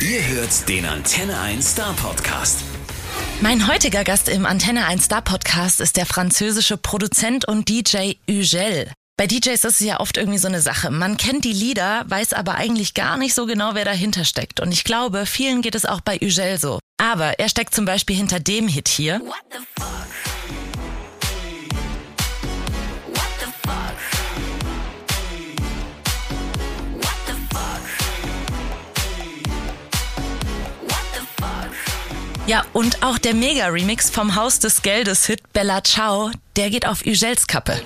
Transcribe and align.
Ihr 0.00 0.24
hört 0.28 0.68
den 0.68 0.86
Antenne 0.86 1.40
1 1.40 1.72
Star 1.72 1.92
Podcast. 1.94 2.62
Mein 3.40 3.66
heutiger 3.66 4.04
Gast 4.04 4.28
im 4.28 4.46
Antenne 4.46 4.86
1 4.86 5.06
Star 5.06 5.22
Podcast 5.22 5.80
ist 5.80 5.96
der 5.96 6.06
französische 6.06 6.76
Produzent 6.76 7.48
und 7.48 7.68
DJ 7.68 8.12
Ugel. 8.28 8.92
Bei 9.16 9.26
DJs 9.26 9.48
ist 9.48 9.64
es 9.64 9.80
ja 9.80 9.98
oft 9.98 10.16
irgendwie 10.16 10.38
so 10.38 10.46
eine 10.46 10.60
Sache. 10.60 10.92
Man 10.92 11.16
kennt 11.16 11.44
die 11.44 11.52
Lieder, 11.52 12.04
weiß 12.06 12.32
aber 12.32 12.54
eigentlich 12.54 12.94
gar 12.94 13.16
nicht 13.16 13.34
so 13.34 13.44
genau, 13.46 13.74
wer 13.74 13.84
dahinter 13.84 14.24
steckt. 14.24 14.60
Und 14.60 14.70
ich 14.70 14.84
glaube, 14.84 15.26
vielen 15.26 15.62
geht 15.62 15.74
es 15.74 15.84
auch 15.84 16.00
bei 16.00 16.16
Ugel 16.22 16.58
so. 16.58 16.78
Aber 17.02 17.40
er 17.40 17.48
steckt 17.48 17.74
zum 17.74 17.84
Beispiel 17.84 18.14
hinter 18.14 18.38
dem 18.38 18.68
Hit 18.68 18.86
hier. 18.86 19.20
What 19.20 19.34
the 19.50 19.58
fuck? 19.76 20.37
Ja, 32.48 32.64
und 32.72 33.02
auch 33.02 33.18
der 33.18 33.34
Mega-Remix 33.34 34.08
vom 34.08 34.34
Haus 34.34 34.58
des 34.58 34.80
Geldes 34.80 35.26
Hit 35.26 35.52
Bella 35.52 35.84
Ciao, 35.84 36.30
der 36.56 36.70
geht 36.70 36.86
auf 36.88 37.02
Ugels 37.02 37.46
Kappe. 37.46 37.78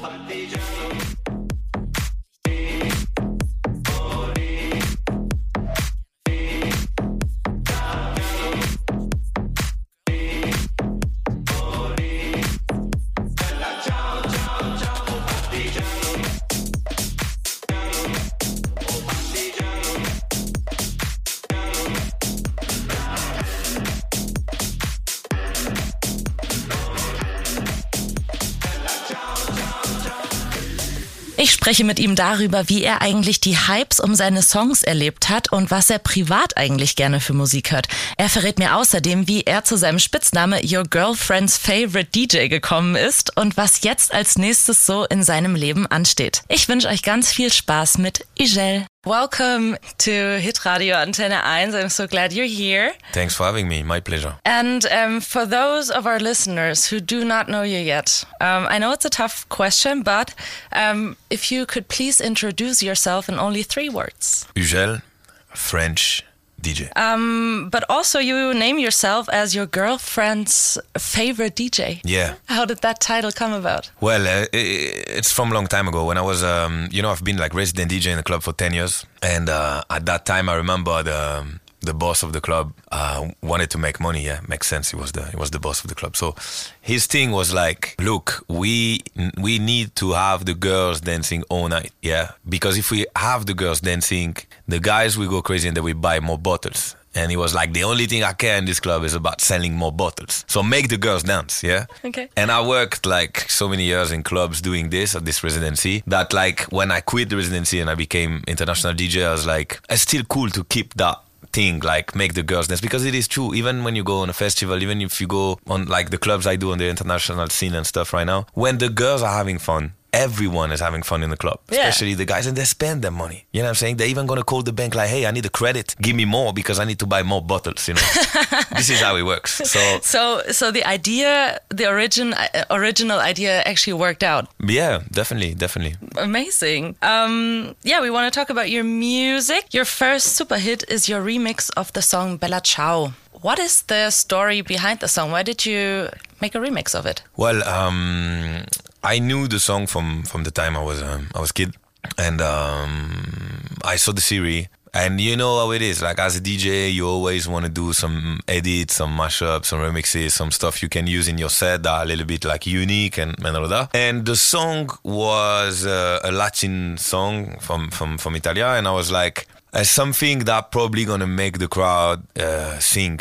Spreche 31.73 31.85
mit 31.85 32.01
ihm 32.01 32.17
darüber, 32.17 32.69
wie 32.69 32.83
er 32.83 33.01
eigentlich 33.01 33.41
die 33.41 33.57
Hypes 33.57 33.99
um 33.99 34.15
seine 34.15 34.43
Songs 34.43 34.83
erlebt 34.83 35.31
hat 35.31 35.53
und 35.53 35.71
was 35.71 35.89
er 35.89 35.99
privat 35.99 36.59
eigentlich 36.59 36.97
gerne 36.97 37.19
für 37.19 37.33
Musik 37.33 37.73
hört. 37.73 37.89
Er 38.19 38.29
verrät 38.29 38.59
mir 38.59 38.77
außerdem, 38.77 39.27
wie 39.27 39.45
er 39.45 39.65
zu 39.65 39.79
seinem 39.79 39.99
Spitzname 39.99 40.61
Your 40.63 40.83
Girlfriend's 40.85 41.57
Favorite 41.57 42.11
DJ 42.15 42.49
gekommen 42.49 42.95
ist 42.95 43.35
und 43.39 43.57
was 43.57 43.85
jetzt 43.85 44.13
als 44.13 44.37
nächstes 44.37 44.85
so 44.85 45.07
in 45.07 45.23
seinem 45.23 45.55
Leben 45.55 45.87
ansteht. 45.87 46.43
Ich 46.49 46.69
wünsche 46.69 46.89
euch 46.89 47.03
ganz 47.03 47.33
viel 47.33 47.51
Spaß 47.51 47.97
mit 47.97 48.27
Igel. 48.39 48.85
Welcome 49.07 49.77
to 49.99 50.39
Hit 50.39 50.65
Radio 50.65 50.95
Antenne 50.95 51.33
1. 51.33 51.75
I'm 51.75 51.89
so 51.89 52.07
glad 52.07 52.33
you're 52.33 52.47
here. 52.47 52.95
Thanks 53.13 53.35
for 53.35 53.43
having 53.43 53.67
me. 53.67 53.83
My 53.83 53.99
pleasure. 53.99 54.37
And 54.45 54.87
um, 54.87 55.21
for 55.21 55.45
those 55.45 55.91
of 55.91 56.07
our 56.07 56.21
listeners 56.21 56.87
who 56.87 57.01
do 57.01 57.25
not 57.25 57.49
know 57.49 57.63
you 57.63 57.79
yet, 57.79 58.23
um, 58.41 58.65
I 58.69 58.79
know 58.79 58.93
it's 58.93 59.05
a 59.05 59.11
tough 59.11 59.49
question, 59.49 60.03
but 60.03 60.37
um, 60.71 61.17
if 61.31 61.51
you 61.51 61.67
could 61.67 61.89
please 61.89 62.21
introduce 62.21 62.81
yourself 62.81 63.29
in 63.29 63.41
only 63.41 63.65
three 63.65 63.89
words. 63.89 64.47
HUGEL, 64.55 65.03
French 65.49 66.25
DJ. 66.63 66.89
Um, 66.97 67.69
but 67.71 67.85
also, 67.89 68.19
you 68.19 68.55
name 68.55 68.79
yourself 68.79 69.29
as 69.29 69.55
your 69.55 69.67
girlfriend's 69.67 70.79
favorite 70.97 71.57
DJ. 71.57 72.01
yeah. 72.05 72.35
How 72.47 72.65
did 72.65 72.79
that 72.83 73.01
title 73.01 73.33
come 73.33 73.53
about? 73.53 73.91
Well, 74.01 74.27
uh, 74.27 74.47
it's 74.53 75.33
from 75.33 75.51
a 75.51 75.55
long 75.55 75.67
time 75.67 75.89
ago 75.89 76.05
when 76.07 76.19
I 76.19 76.23
was, 76.23 76.43
um, 76.43 76.89
you 76.91 77.03
know, 77.03 77.11
I've 77.11 77.25
been 77.25 77.37
like 77.39 77.55
resident 77.55 77.91
DJ 77.91 78.07
in 78.11 78.17
the 78.17 78.23
club 78.23 78.43
for 78.43 78.53
10 78.53 78.75
years. 78.75 79.05
And 79.23 79.49
uh, 79.49 79.83
at 79.91 80.05
that 80.07 80.27
time, 80.27 80.49
I 80.49 80.55
remember 80.55 81.03
the, 81.03 81.39
um, 81.41 81.61
the 81.83 81.95
boss 81.95 82.23
of 82.23 82.33
the 82.33 82.41
club 82.41 82.73
uh, 82.91 83.29
wanted 83.43 83.71
to 83.71 83.79
make 83.79 84.01
money. 84.01 84.25
Yeah, 84.25 84.41
makes 84.49 84.67
sense. 84.67 84.91
He 84.91 84.97
was 84.97 85.13
the 85.13 85.25
he 85.31 85.37
was 85.37 85.51
the 85.51 85.61
boss 85.61 85.83
of 85.83 85.89
the 85.89 85.95
club. 85.95 86.17
So 86.17 86.35
his 86.81 87.07
thing 87.07 87.31
was 87.31 87.53
like, 87.53 87.97
look, 88.01 88.45
we 88.49 89.01
we 89.39 89.59
need 89.59 89.95
to 89.97 90.13
have 90.13 90.45
the 90.45 90.55
girls 90.55 91.01
dancing 91.01 91.43
all 91.49 91.69
night. 91.69 91.93
Yeah, 92.03 92.33
because 92.49 92.79
if 92.79 92.91
we 92.91 93.07
have 93.17 93.47
the 93.47 93.55
girls 93.55 93.81
dancing, 93.81 94.37
the 94.69 94.81
guys 94.81 95.19
will 95.19 95.29
go 95.29 95.43
crazy 95.43 95.69
and 95.69 95.77
they 95.77 95.81
will 95.81 95.95
buy 95.95 96.21
more 96.21 96.39
bottles. 96.39 96.97
And 97.15 97.31
he 97.31 97.37
was 97.37 97.55
like, 97.55 97.73
the 97.73 97.85
only 97.85 98.07
thing 98.07 98.23
I 98.25 98.33
care 98.33 98.57
in 98.57 98.65
this 98.65 98.81
club 98.81 99.05
is 99.05 99.15
about 99.15 99.41
selling 99.41 99.75
more 99.75 99.93
bottles. 99.93 100.45
So 100.49 100.63
make 100.63 100.89
the 100.89 100.97
girls 100.97 101.23
dance, 101.23 101.63
yeah? 101.63 101.87
Okay. 102.05 102.29
And 102.37 102.51
I 102.51 102.67
worked 102.67 103.05
like 103.05 103.51
so 103.51 103.69
many 103.69 103.85
years 103.85 104.13
in 104.13 104.23
clubs 104.23 104.63
doing 104.63 104.89
this 104.89 105.15
at 105.15 105.25
this 105.25 105.45
residency 105.45 106.03
that 106.07 106.33
like 106.33 106.61
when 106.73 106.91
I 106.91 107.01
quit 107.01 107.29
the 107.29 107.37
residency 107.37 107.81
and 107.81 107.91
I 107.91 107.95
became 107.95 108.43
international 108.49 108.95
DJ, 108.95 109.27
I 109.27 109.33
was 109.33 109.47
like, 109.47 109.79
it's 109.91 110.03
still 110.03 110.25
cool 110.25 110.49
to 110.51 110.65
keep 110.65 110.95
that 110.95 111.19
thing 111.53 111.81
like 111.81 112.15
make 112.15 112.35
the 112.35 112.43
girls 112.43 112.69
dance 112.69 112.81
because 112.81 113.05
it 113.05 113.15
is 113.15 113.29
true 113.29 113.55
even 113.55 113.85
when 113.85 113.97
you 113.97 114.05
go 114.05 114.21
on 114.21 114.31
a 114.31 114.33
festival 114.33 114.83
even 114.83 115.01
if 115.01 115.21
you 115.21 115.27
go 115.27 115.59
on 115.67 115.87
like 115.87 116.11
the 116.11 116.19
clubs 116.19 116.47
i 116.47 116.57
do 116.57 116.73
on 116.73 116.79
the 116.79 116.89
international 116.89 117.49
scene 117.49 117.75
and 117.75 117.87
stuff 117.87 118.13
right 118.13 118.27
now 118.27 118.47
when 118.55 118.79
the 118.79 118.89
girls 118.89 119.23
are 119.23 119.33
having 119.37 119.59
fun 119.59 119.93
everyone 120.13 120.71
is 120.73 120.81
having 120.81 121.03
fun 121.03 121.23
in 121.23 121.31
the 121.31 121.37
club 121.37 121.59
Yeah. 121.71 121.89
especially 121.89 122.15
the 122.15 122.25
guys 122.25 122.47
and 122.47 122.57
they 122.57 122.65
spend 122.65 123.01
their 123.03 123.11
money 123.11 123.47
you 123.53 123.61
know 123.61 123.67
what 123.67 123.71
i'm 123.71 123.75
saying 123.77 123.97
they're 123.97 124.09
even 124.09 124.27
gonna 124.27 124.45
call 124.45 124.63
the 124.63 124.73
bank 124.73 124.95
like 124.95 125.09
hey 125.09 125.25
i 125.27 125.31
need 125.31 125.47
a 125.47 125.51
credit 125.51 125.95
give 126.03 126.15
me 126.15 126.25
more 126.27 126.53
because 126.53 126.79
i 126.79 126.85
need 126.85 126.99
to 126.99 127.07
buy 127.07 127.23
more 127.23 127.41
bottles 127.43 127.89
you 127.89 127.95
know 127.95 128.01
this 128.77 128.91
is 128.91 129.01
how 129.01 129.17
it 129.17 129.23
works 129.23 129.53
so 129.75 129.81
So, 130.03 130.43
so 130.51 130.71
the 130.71 130.85
idea, 130.85 131.61
the 131.71 131.87
origin, 131.89 132.35
uh, 132.35 132.65
original 132.71 133.19
idea, 133.21 133.63
actually 133.63 133.95
worked 133.95 134.23
out. 134.23 134.45
yeah 134.79 135.01
definitely 135.11 135.55
definitely 135.55 135.95
Amazing. 136.19 136.95
Um, 137.03 137.75
yeah, 137.83 138.01
we 138.03 138.11
want 138.11 138.33
to 138.33 138.39
talk 138.39 138.51
about 138.51 138.69
your 138.71 138.85
music. 138.85 139.63
Your 139.73 139.85
first 139.87 140.27
super 140.37 140.59
hit 140.59 140.85
is 140.89 141.09
your 141.09 141.23
remix 141.23 141.71
of 141.77 141.93
the 141.93 142.03
song 142.03 142.37
Bella 142.37 142.61
Ciao. 142.61 143.13
What 143.41 143.59
is 143.59 143.83
the 143.83 144.11
story 144.11 144.61
behind 144.63 145.01
the 145.01 145.09
song? 145.09 145.31
Why 145.33 145.43
did 145.43 145.65
you 145.67 146.09
make 146.43 146.55
a 146.55 146.59
remix 146.59 146.95
of 146.95 147.07
it? 147.07 147.23
Well, 147.37 147.59
um, 147.65 148.65
I 149.05 149.19
knew 149.19 149.49
the 149.49 149.59
song 149.59 149.87
from 149.87 150.23
from 150.23 150.45
the 150.45 150.51
time 150.51 150.77
I 150.77 150.83
was 150.83 151.03
um, 151.03 151.29
I 151.35 151.41
was 151.41 151.53
kid, 151.53 151.75
and 152.17 152.41
um, 152.41 153.77
I 153.85 153.97
saw 153.97 154.13
the 154.13 154.21
series. 154.21 154.69
And 154.95 155.19
you 155.23 155.37
know 155.37 155.57
how 155.59 155.73
it 155.73 155.81
is. 155.81 156.03
Like 156.03 156.19
as 156.19 156.37
a 156.37 156.41
DJ, 156.41 156.93
you 156.93 157.09
always 157.09 157.49
want 157.49 157.65
to 157.65 157.71
do 157.71 157.95
some 157.95 158.41
edits, 158.47 158.97
some 158.97 159.17
mashups, 159.17 159.65
some 159.65 159.81
remixes, 159.81 160.33
some 160.33 160.51
stuff 160.51 160.83
you 160.83 160.91
can 160.91 161.07
use 161.07 161.29
in 161.29 161.39
your 161.39 161.49
set 161.49 161.83
that 161.85 161.91
are 161.91 162.03
a 162.03 162.05
little 162.05 162.27
bit 162.27 162.45
like 162.45 162.67
unique 162.67 163.17
and, 163.17 163.35
and 163.43 163.57
all 163.57 163.69
that. 163.69 163.89
And 163.95 164.27
the 164.27 164.37
song 164.37 164.91
was 165.03 165.87
uh, 165.87 166.21
a 166.23 166.31
Latin 166.31 166.99
song 166.99 167.59
from 167.61 167.91
from 167.91 168.19
from 168.19 168.37
Italia, 168.37 168.67
and 168.77 168.87
I 168.87 168.93
was 168.93 169.11
like, 169.11 169.47
uh, 169.73 169.83
something 169.83 170.41
that 170.41 170.71
probably 170.71 171.07
gonna 171.07 171.27
make 171.27 171.59
the 171.59 171.69
crowd 171.69 172.25
uh, 172.39 172.79
sing 172.79 173.21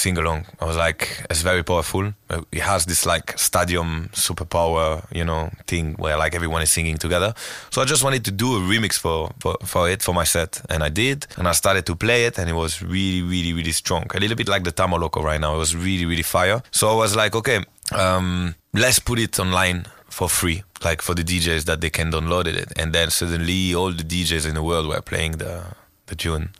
sing 0.00 0.18
along. 0.18 0.46
I 0.60 0.64
was 0.64 0.76
like, 0.76 1.24
it's 1.30 1.42
very 1.42 1.62
powerful. 1.62 2.12
Uh, 2.28 2.42
It 2.52 2.62
has 2.62 2.86
this 2.86 3.04
like 3.06 3.38
stadium 3.38 4.08
superpower, 4.12 5.04
you 5.12 5.24
know, 5.24 5.50
thing 5.66 5.94
where 5.98 6.16
like 6.16 6.34
everyone 6.34 6.62
is 6.62 6.72
singing 6.72 6.98
together. 6.98 7.34
So 7.70 7.82
I 7.82 7.84
just 7.84 8.02
wanted 8.02 8.24
to 8.24 8.30
do 8.30 8.56
a 8.56 8.60
remix 8.60 8.98
for, 8.98 9.30
for, 9.40 9.56
for 9.64 9.88
it, 9.90 10.02
for 10.02 10.14
my 10.14 10.24
set. 10.24 10.62
And 10.70 10.82
I 10.82 10.88
did. 10.88 11.26
And 11.36 11.46
I 11.46 11.52
started 11.52 11.84
to 11.86 11.94
play 11.96 12.24
it 12.24 12.38
and 12.38 12.48
it 12.48 12.54
was 12.54 12.82
really, 12.82 13.22
really, 13.22 13.52
really 13.52 13.72
strong. 13.72 14.06
A 14.14 14.18
little 14.18 14.36
bit 14.36 14.48
like 14.48 14.64
the 14.64 14.72
Tamo 14.72 14.98
Loco 14.98 15.22
right 15.22 15.40
now. 15.40 15.54
It 15.54 15.58
was 15.58 15.76
really, 15.76 16.06
really 16.06 16.22
fire. 16.22 16.62
So 16.70 16.88
I 16.90 16.94
was 16.94 17.14
like, 17.14 17.34
okay, 17.36 17.60
um, 17.92 18.54
let's 18.72 18.98
put 18.98 19.18
it 19.18 19.38
online 19.38 19.86
for 20.08 20.28
free, 20.28 20.62
like 20.82 21.02
for 21.02 21.14
the 21.14 21.22
DJs 21.22 21.64
that 21.64 21.80
they 21.80 21.90
can 21.90 22.10
download 22.10 22.46
it. 22.46 22.72
And 22.76 22.92
then 22.92 23.10
suddenly 23.10 23.74
all 23.74 23.92
the 23.92 24.02
DJs 24.02 24.48
in 24.48 24.54
the 24.54 24.62
world 24.62 24.88
were 24.88 25.00
playing 25.02 25.32
the, 25.38 25.62
the 26.06 26.16
tune 26.16 26.50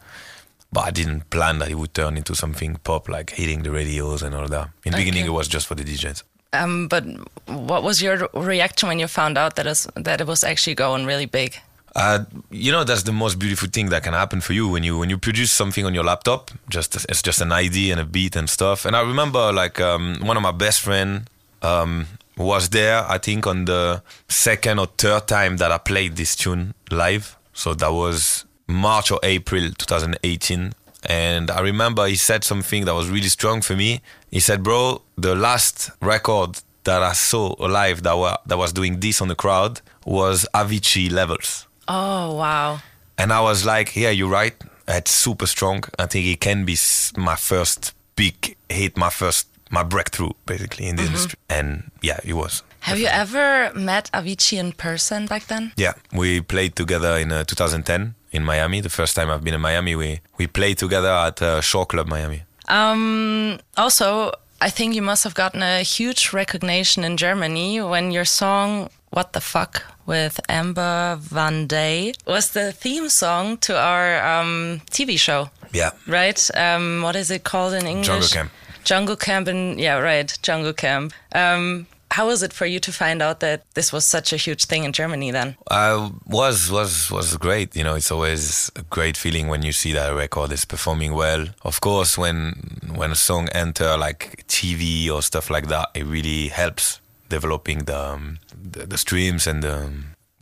but 0.73 0.81
I 0.81 0.91
didn't 0.91 1.31
plan 1.31 1.59
that 1.59 1.71
it 1.71 1.75
would 1.75 1.95
turn 1.95 2.17
into 2.17 2.35
something 2.35 2.77
pop, 2.85 3.09
like 3.09 3.31
hitting 3.31 3.63
the 3.63 3.71
radios 3.71 4.23
and 4.23 4.35
all 4.35 4.49
that. 4.49 4.71
In 4.85 4.93
the 4.93 4.99
beginning, 4.99 5.27
it 5.27 5.33
was 5.33 5.49
just 5.49 5.67
for 5.67 5.75
the 5.75 5.85
DJs. 5.85 6.23
Um, 6.53 6.89
but 6.89 7.05
what 7.47 7.83
was 7.83 8.03
your 8.03 8.29
reaction 8.35 8.89
when 8.89 8.99
you 8.99 9.07
found 9.07 9.39
out 9.39 9.57
that, 9.57 9.67
is, 9.67 9.87
that 9.95 10.21
it 10.21 10.27
was 10.27 10.43
actually 10.43 10.75
going 10.75 11.07
really 11.07 11.27
big? 11.27 11.57
Uh, 11.97 12.25
you 12.51 12.71
know, 12.71 12.85
that's 12.85 13.03
the 13.03 13.13
most 13.13 13.39
beautiful 13.39 13.69
thing 13.69 13.89
that 13.89 14.03
can 14.05 14.13
happen 14.13 14.41
for 14.41 14.53
you 14.53 14.69
when 14.69 14.85
you 14.85 14.97
when 14.97 15.11
you 15.11 15.19
produce 15.19 15.51
something 15.51 15.85
on 15.85 15.93
your 15.93 16.05
laptop. 16.05 16.53
Just 16.69 16.95
it's 16.95 17.21
just 17.21 17.41
an 17.41 17.51
ID 17.51 17.91
and 17.91 18.01
a 18.01 18.05
beat 18.05 18.37
and 18.37 18.49
stuff. 18.49 18.85
And 18.85 18.95
I 18.95 19.01
remember 19.01 19.53
like 19.53 19.81
um, 19.81 20.17
one 20.23 20.37
of 20.37 20.43
my 20.43 20.53
best 20.53 20.81
friend 20.81 21.29
um, 21.63 22.07
was 22.37 22.69
there. 22.69 23.05
I 23.09 23.19
think 23.19 23.47
on 23.47 23.65
the 23.65 24.03
second 24.29 24.79
or 24.79 24.87
third 24.87 25.27
time 25.27 25.57
that 25.57 25.73
I 25.73 25.79
played 25.79 26.15
this 26.15 26.37
tune 26.37 26.75
live. 26.93 27.37
So 27.55 27.75
that 27.75 27.93
was 27.93 28.45
March 28.71 29.11
or 29.11 29.21
April 29.23 29.71
2018. 29.77 30.73
And 31.05 31.51
I 31.51 31.61
remember 31.61 32.07
he 32.07 32.17
said 32.17 32.45
something 32.45 32.85
that 32.85 32.95
was 32.95 33.09
really 33.09 33.29
strong 33.29 33.63
for 33.63 33.75
me. 33.75 34.01
He 34.31 34.41
said, 34.41 34.63
"Bro, 34.63 35.03
the 35.17 35.35
last 35.35 35.91
record 36.03 36.59
that 36.85 37.03
I 37.03 37.13
saw 37.15 37.55
alive 37.59 38.03
that 38.03 38.17
wa- 38.17 38.39
that 38.47 38.59
was 38.59 38.73
doing 38.73 39.01
this 39.01 39.21
on 39.23 39.29
the 39.29 39.35
crowd 39.35 39.81
was 40.05 40.47
Avicii 40.55 41.11
Levels." 41.11 41.67
Oh, 41.89 42.35
wow. 42.35 42.81
And 43.19 43.33
I 43.33 43.41
was 43.41 43.65
like, 43.67 43.97
yeah, 43.97 44.11
you're 44.11 44.29
right. 44.31 44.55
It's 44.87 45.11
super 45.11 45.47
strong. 45.47 45.85
I 45.99 46.07
think 46.07 46.27
it 46.27 46.41
can 46.41 46.65
be 46.65 46.77
my 47.17 47.37
first 47.37 47.95
big 48.17 48.57
hit, 48.69 48.97
my 48.97 49.11
first, 49.11 49.47
my 49.71 49.83
breakthrough 49.83 50.31
basically 50.47 50.87
in 50.87 50.97
the 50.97 51.05
industry. 51.05 51.39
And 51.49 51.91
yeah, 52.03 52.19
it 52.25 52.35
was. 52.35 52.63
Have 52.81 52.99
you 52.99 53.09
ever 53.09 53.73
met 53.75 54.11
Avicii 54.15 54.59
in 54.59 54.73
person 54.73 55.27
back 55.27 55.47
then? 55.49 55.73
Yeah, 55.77 55.93
we 56.13 56.41
played 56.41 56.77
together 56.77 57.17
in 57.19 57.31
uh, 57.33 57.45
2010 57.45 58.15
in 58.33 58.45
Miami. 58.45 58.81
The 58.81 58.91
first 58.91 59.17
time 59.17 59.31
I've 59.31 59.43
been 59.45 59.55
in 59.55 59.61
Miami, 59.61 59.95
we 59.95 60.21
we 60.39 60.47
played 60.47 60.79
together 60.79 61.09
at 61.11 61.43
uh, 61.43 61.61
Shore 61.61 61.87
Club 61.87 62.07
Miami. 62.09 62.43
Um, 62.69 63.59
also, 63.77 64.33
I 64.61 64.71
think 64.71 64.95
you 64.95 65.03
must 65.03 65.25
have 65.25 65.35
gotten 65.35 65.63
a 65.63 65.83
huge 65.83 66.33
recognition 66.33 67.05
in 67.05 67.17
Germany 67.17 67.81
when 67.81 68.13
your 68.13 68.25
song 68.27 68.89
"What 69.11 69.33
the 69.33 69.41
Fuck" 69.41 69.83
with 70.07 70.41
Amber 70.49 71.17
Van 71.21 71.67
Day 71.67 72.13
was 72.27 72.51
the 72.51 72.73
theme 72.73 73.09
song 73.09 73.59
to 73.59 73.79
our 73.79 74.23
um, 74.25 74.81
TV 74.91 75.19
show. 75.19 75.51
Yeah. 75.73 75.91
right? 76.07 76.51
Um, 76.57 77.03
what 77.03 77.15
is 77.17 77.31
it 77.31 77.45
called 77.45 77.75
in 77.75 77.87
English? 77.87 78.07
Jungle 78.09 78.29
Camp. 78.29 78.51
Jungle 78.85 79.17
Camp, 79.17 79.49
and 79.49 79.79
yeah, 79.79 79.99
right, 79.99 80.39
Jungle 80.43 80.73
Camp. 80.73 81.13
Um, 81.33 81.87
how 82.11 82.27
was 82.27 82.43
it 82.43 82.53
for 82.53 82.67
you 82.67 82.81
to 82.81 82.93
find 82.93 83.23
out 83.23 83.41
that 83.41 83.63
this 83.75 83.93
was 83.93 84.05
such 84.05 84.33
a 84.33 84.37
huge 84.37 84.65
thing 84.65 84.85
in 84.85 84.93
Germany 84.93 85.31
then? 85.31 85.57
Uh, 85.71 86.11
was 86.27 86.71
was 86.71 87.11
was 87.11 87.37
great. 87.37 87.77
You 87.77 87.85
know, 87.85 87.95
it's 87.95 88.11
always 88.11 88.71
a 88.77 88.83
great 88.83 89.17
feeling 89.17 89.49
when 89.49 89.63
you 89.63 89.73
see 89.73 89.93
that 89.93 90.11
a 90.11 90.15
record 90.15 90.53
is 90.53 90.65
performing 90.65 91.15
well. 91.15 91.47
Of 91.63 91.81
course, 91.81 92.19
when 92.19 92.81
when 92.95 93.13
a 93.13 93.17
song 93.17 93.49
enter 93.51 93.97
like 93.97 94.45
TV 94.49 95.11
or 95.11 95.23
stuff 95.23 95.51
like 95.51 95.69
that, 95.69 95.91
it 95.95 96.05
really 96.05 96.49
helps 96.49 97.01
developing 97.29 97.85
the 97.85 97.99
um, 97.99 98.39
the, 98.61 98.87
the 98.87 98.99
streams 98.99 99.47
and 99.47 99.63
the, 99.63 99.93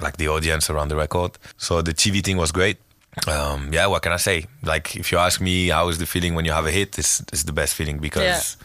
like 0.01 0.17
the 0.17 0.29
audience 0.29 0.71
around 0.71 0.89
the 0.89 0.97
record. 0.97 1.33
So 1.59 1.83
the 1.83 1.93
TV 1.93 2.25
thing 2.25 2.39
was 2.39 2.51
great. 2.51 2.79
Um, 3.27 3.73
yeah, 3.73 3.87
what 3.87 4.03
can 4.03 4.13
I 4.13 4.17
say? 4.17 4.47
Like, 4.63 4.95
if 4.97 5.11
you 5.11 5.19
ask 5.19 5.41
me, 5.41 5.69
how 5.69 5.89
is 5.89 5.99
the 5.99 6.07
feeling 6.07 6.35
when 6.35 6.45
you 6.45 6.53
have 6.53 6.67
a 6.67 6.71
hit? 6.71 6.99
It's, 6.99 7.21
it's 7.33 7.43
the 7.43 7.53
best 7.53 7.75
feeling 7.75 7.99
because 7.99 8.57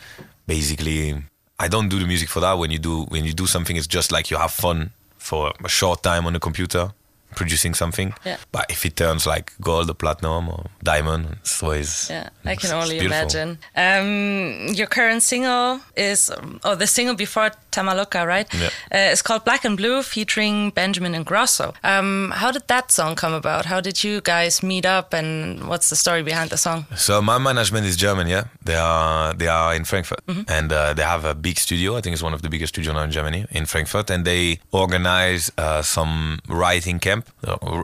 basically, 0.45 1.23
I 1.59 1.67
don't 1.67 1.89
do 1.89 1.99
the 1.99 2.05
music 2.07 2.29
for 2.29 2.39
that. 2.41 2.53
When 2.57 2.71
you 2.71 2.79
do 2.79 3.03
when 3.05 3.25
you 3.25 3.33
do 3.33 3.47
something, 3.47 3.75
it's 3.77 3.87
just 3.87 4.11
like 4.11 4.29
you 4.31 4.37
have 4.37 4.51
fun 4.51 4.91
for 5.17 5.53
a 5.63 5.69
short 5.69 6.03
time 6.03 6.25
on 6.27 6.33
the 6.33 6.39
computer 6.39 6.91
producing 7.35 7.73
something. 7.73 8.13
Yeah. 8.25 8.37
But 8.51 8.65
if 8.69 8.85
it 8.85 8.95
turns 8.95 9.25
like 9.25 9.53
gold 9.59 9.89
or 9.89 9.93
platinum 9.95 10.49
or 10.49 10.65
diamond, 10.83 11.37
it's 11.41 11.63
always 11.63 12.07
Yeah, 12.09 12.29
I 12.45 12.55
can 12.55 12.71
only 12.71 12.99
beautiful. 12.99 13.17
imagine. 13.17 13.57
Um, 13.75 14.73
your 14.75 14.85
current 14.87 15.23
single 15.23 15.79
is, 15.95 16.31
oh, 16.63 16.75
the 16.75 16.85
single 16.87 17.15
before 17.15 17.49
Tamaluka, 17.73 18.25
right? 18.25 18.47
Yeah. 18.53 18.67
Uh, 18.91 19.11
it's 19.11 19.21
called 19.21 19.43
Black 19.43 19.65
and 19.65 19.75
Blue, 19.75 20.03
featuring 20.03 20.71
Benjamin 20.71 21.13
Ingrosso. 21.13 21.73
Um, 21.83 22.31
how 22.35 22.51
did 22.51 22.67
that 22.67 22.91
song 22.91 23.15
come 23.15 23.33
about? 23.33 23.65
How 23.65 23.81
did 23.81 24.03
you 24.03 24.21
guys 24.21 24.63
meet 24.63 24.85
up, 24.85 25.13
and 25.13 25.67
what's 25.67 25.89
the 25.89 25.95
story 25.95 26.23
behind 26.23 26.49
the 26.49 26.57
song? 26.57 26.85
So 26.95 27.21
my 27.21 27.37
management 27.37 27.85
is 27.85 27.95
German, 27.97 28.27
yeah. 28.27 28.45
They 28.63 28.75
are 28.75 29.33
they 29.33 29.47
are 29.47 29.75
in 29.75 29.85
Frankfurt, 29.85 30.21
and 30.47 30.71
uh, 30.71 30.93
they 30.93 31.03
have 31.03 31.25
a 31.25 31.35
big 31.35 31.57
studio. 31.57 31.97
I 31.97 32.01
think 32.01 32.13
it's 32.13 32.23
one 32.23 32.33
of 32.33 32.41
the 32.41 32.49
biggest 32.49 32.73
studios 32.73 32.93
now 32.93 33.03
in 33.03 33.11
Germany, 33.11 33.45
in 33.51 33.65
Frankfurt, 33.65 34.09
and 34.09 34.23
they 34.25 34.59
organize 34.71 35.51
uh, 35.57 35.81
some 35.81 36.39
writing 36.47 36.99
camp. 36.99 37.27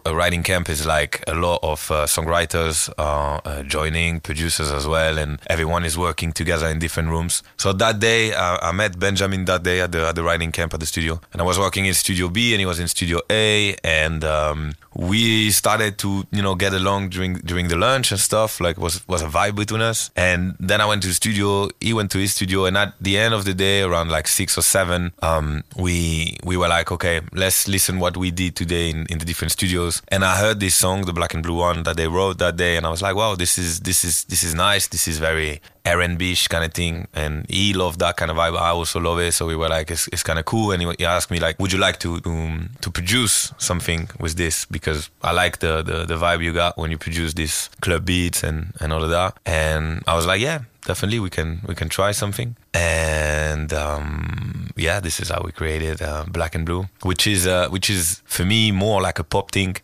A 0.05 0.13
writing 0.13 0.43
camp 0.43 0.69
is 0.69 0.85
like 0.85 1.23
a 1.27 1.33
lot 1.33 1.59
of 1.63 1.91
uh, 1.91 2.05
songwriters 2.05 2.89
are 2.97 3.41
uh, 3.45 3.63
joining, 3.63 4.19
producers 4.19 4.71
as 4.71 4.85
well, 4.87 5.17
and 5.17 5.39
everyone 5.47 5.83
is 5.85 5.97
working 5.97 6.31
together 6.31 6.67
in 6.67 6.79
different 6.79 7.09
rooms. 7.09 7.43
So 7.57 7.73
that 7.73 7.99
day, 7.99 8.33
uh, 8.33 8.57
I 8.61 8.71
met 8.71 8.99
Benjamin 8.99 9.45
that 9.45 9.63
day 9.63 9.78
at 9.79 9.91
the 9.91 10.07
at 10.07 10.15
the 10.15 10.23
writing 10.23 10.51
camp 10.51 10.73
at 10.73 10.79
the 10.79 10.85
studio, 10.85 11.19
and 11.33 11.41
I 11.41 11.45
was 11.45 11.57
working 11.57 11.85
in 11.85 11.93
Studio 11.93 12.29
B, 12.29 12.53
and 12.53 12.59
he 12.59 12.65
was 12.65 12.79
in 12.79 12.87
Studio 12.87 13.21
A, 13.29 13.75
and 13.83 14.23
um, 14.23 14.73
we 14.95 15.51
started 15.51 15.97
to 15.99 16.25
you 16.31 16.41
know 16.41 16.55
get 16.55 16.73
along 16.73 17.09
during 17.09 17.35
during 17.35 17.67
the 17.67 17.77
lunch 17.77 18.11
and 18.11 18.19
stuff. 18.19 18.59
Like 18.59 18.77
was 18.77 19.07
was 19.07 19.21
a 19.21 19.27
vibe 19.27 19.55
between 19.55 19.81
us. 19.81 20.11
And 20.15 20.55
then 20.59 20.81
I 20.81 20.85
went 20.85 21.03
to 21.03 21.13
studio. 21.13 21.69
He 21.79 21.93
went 21.93 22.11
to 22.11 22.17
his 22.17 22.33
studio, 22.33 22.65
and 22.65 22.77
at 22.77 22.93
the 22.99 23.17
end 23.17 23.33
of 23.33 23.45
the 23.45 23.53
day, 23.53 23.81
around 23.81 24.09
like 24.09 24.27
six 24.27 24.57
or 24.57 24.61
seven, 24.61 25.11
um, 25.21 25.63
we 25.77 26.37
we 26.43 26.57
were 26.57 26.67
like, 26.67 26.91
okay, 26.91 27.21
let's 27.33 27.67
listen 27.67 27.99
what 27.99 28.17
we 28.17 28.31
did 28.31 28.55
today 28.55 28.89
in, 28.89 29.05
in 29.07 29.19
the 29.19 29.25
different 29.25 29.51
studios. 29.51 30.01
And 30.09 30.23
I 30.25 30.37
heard 30.37 30.59
this 30.59 30.75
song, 30.75 31.05
the 31.05 31.13
Black 31.13 31.33
and 31.33 31.43
Blue 31.43 31.57
one, 31.57 31.83
that 31.83 31.97
they 31.97 32.07
wrote 32.07 32.37
that 32.39 32.55
day, 32.57 32.77
and 32.77 32.85
I 32.85 32.89
was 32.89 33.01
like, 33.01 33.15
wow, 33.15 33.35
this 33.35 33.57
is 33.57 33.81
this 33.81 34.03
is 34.03 34.25
this 34.25 34.43
is 34.43 34.53
nice. 34.55 34.87
This 34.87 35.07
is 35.07 35.19
very 35.19 35.61
R&B-ish 35.85 36.47
kind 36.47 36.63
of 36.65 36.73
thing, 36.73 37.07
and 37.13 37.45
he 37.49 37.73
loved 37.73 37.99
that 37.99 38.17
kind 38.17 38.31
of 38.31 38.37
vibe. 38.37 38.57
I 38.57 38.69
also 38.69 38.99
love 38.99 39.19
it, 39.19 39.33
so 39.33 39.45
we 39.45 39.55
were 39.55 39.69
like, 39.69 39.91
it's, 39.91 40.07
it's 40.09 40.23
kind 40.23 40.39
of 40.39 40.45
cool. 40.45 40.71
And 40.71 40.81
he, 40.81 41.05
asked 41.05 41.31
me 41.31 41.39
like, 41.39 41.59
would 41.59 41.71
you 41.71 41.79
like 41.79 41.99
to 41.99 42.21
um, 42.25 42.69
to 42.81 42.91
produce 42.91 43.53
something 43.57 44.09
with 44.19 44.35
this? 44.35 44.65
Because 44.65 45.09
I 45.23 45.31
like 45.31 45.59
the, 45.59 45.81
the 45.81 46.05
the 46.05 46.15
vibe 46.15 46.43
you 46.43 46.53
got 46.53 46.77
when 46.77 46.91
you 46.91 46.97
produce 46.97 47.33
these 47.33 47.69
club 47.81 48.05
beats 48.05 48.43
and 48.43 48.73
and 48.79 48.93
all 48.93 49.03
of 49.03 49.09
that. 49.09 49.37
And 49.45 50.03
I 50.07 50.15
was 50.15 50.25
like, 50.25 50.41
yeah, 50.41 50.59
definitely 50.85 51.19
we 51.19 51.29
can 51.29 51.61
we 51.67 51.75
can 51.75 51.89
try 51.89 52.11
something. 52.11 52.55
And 52.73 53.73
um, 53.73 54.48
yeah, 54.79 54.99
this 54.99 55.19
is 55.19 55.29
how 55.29 55.41
we 55.45 55.51
created 55.51 56.01
uh, 56.01 56.23
Black 56.27 56.55
and 56.55 56.65
Blue, 56.65 56.87
which 57.03 57.27
is 57.27 57.45
uh, 57.45 57.67
which 57.69 57.89
is 57.89 58.21
for 58.25 58.45
me 58.45 58.71
more 58.71 59.01
like 59.01 59.19
a 59.19 59.23
pop 59.23 59.51
thing 59.51 59.75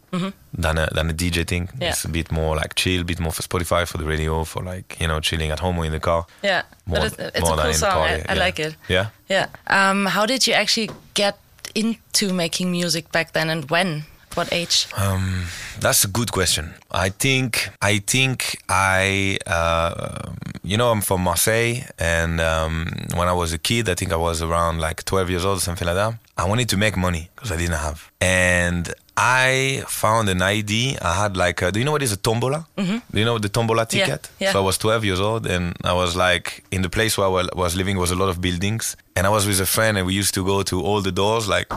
than 0.58 0.78
a 0.78 0.88
than 0.94 1.10
a 1.10 1.14
DJ 1.14 1.46
thing. 1.46 1.70
Yeah. 1.80 1.90
It's 1.90 2.06
a 2.06 2.10
bit 2.10 2.32
more 2.32 2.56
like 2.56 2.76
chill, 2.76 3.02
a 3.02 3.04
bit 3.04 3.20
more 3.20 3.32
for 3.32 3.42
Spotify, 3.44 3.86
for 3.88 3.98
the 3.98 4.06
radio, 4.06 4.44
for 4.46 4.64
like 4.64 4.98
you 5.00 5.08
know 5.08 5.20
chilling 5.20 5.52
at 5.52 5.60
home 5.60 5.78
or 5.80 5.86
in 5.86 5.92
the 5.92 6.00
car. 6.00 6.26
Yeah, 6.44 6.64
More- 6.86 7.00
but 7.00 7.06
it's, 7.08 7.20
it's 7.38 7.42
more 7.50 7.60
a 7.60 7.64
cool 7.64 7.74
song. 7.74 7.92
party, 7.92 8.24
I, 8.28 8.32
I 8.32 8.34
yeah. 8.36 8.40
like 8.46 8.60
it. 8.60 8.76
Yeah. 8.88 9.08
Yeah. 9.30 9.48
Um, 9.68 10.06
how 10.06 10.26
did 10.26 10.48
you 10.48 10.54
actually 10.54 10.90
get 11.14 11.38
into 11.74 12.34
making 12.34 12.72
music 12.72 13.12
back 13.12 13.34
then, 13.34 13.50
and 13.50 13.70
when? 13.70 14.04
What 14.36 14.52
age? 14.52 14.88
Um, 14.98 15.46
that's 15.80 16.04
a 16.04 16.10
good 16.10 16.32
question. 16.32 16.74
I 16.92 17.10
think 17.10 17.70
I 17.82 18.00
think 18.00 18.58
I 18.68 19.38
uh, 19.48 20.34
you 20.62 20.76
know 20.78 20.92
I'm 20.92 21.02
from 21.02 21.22
Marseille, 21.22 21.84
and 21.98 22.42
um, 22.42 22.88
when 23.16 23.30
I 23.30 23.34
was 23.34 23.54
a 23.54 23.58
kid, 23.58 23.88
I 23.88 23.96
think 23.96 24.12
I 24.12 24.18
was 24.18 24.42
around 24.42 24.80
like 24.82 25.06
12 25.06 25.30
years 25.30 25.46
old, 25.46 25.62
something 25.62 25.88
like 25.88 25.96
that. 25.96 26.16
I 26.38 26.44
wanted 26.50 26.68
to 26.70 26.78
make 26.78 26.98
money 26.98 27.30
because 27.34 27.52
I 27.54 27.56
didn't 27.56 27.78
have, 27.78 28.12
and 28.20 28.94
I 29.16 29.84
found 29.88 30.28
an 30.28 30.42
ID. 30.42 30.98
I 31.02 31.14
had 31.14 31.38
like, 31.38 31.62
a, 31.62 31.72
do 31.72 31.80
you 31.80 31.86
know 31.86 31.94
what 31.94 32.04
is 32.04 32.12
a 32.12 32.18
tombola? 32.18 32.68
Mm-hmm. 32.78 32.98
Do 33.12 33.20
you 33.20 33.24
know 33.24 33.38
the 33.38 33.48
tombola 33.48 33.86
ticket? 33.86 34.30
yeah. 34.40 34.52
So 34.52 34.60
I 34.60 34.66
was 34.66 34.78
12 34.78 35.06
years 35.06 35.22
old, 35.22 35.48
and 35.48 35.74
I 35.86 35.94
was 35.94 36.18
like 36.18 36.66
in 36.72 36.82
the 36.82 36.90
place 36.90 37.18
where 37.18 37.28
I 37.28 37.48
was 37.56 37.76
living 37.78 37.98
was 37.98 38.12
a 38.12 38.16
lot 38.16 38.28
of 38.28 38.42
buildings, 38.42 38.98
and 39.16 39.26
I 39.26 39.30
was 39.30 39.48
with 39.48 39.62
a 39.62 39.66
friend, 39.66 39.98
and 39.98 40.06
we 40.06 40.14
used 40.14 40.34
to 40.34 40.44
go 40.44 40.62
to 40.64 40.82
all 40.82 41.00
the 41.02 41.14
doors 41.14 41.48
like 41.48 41.70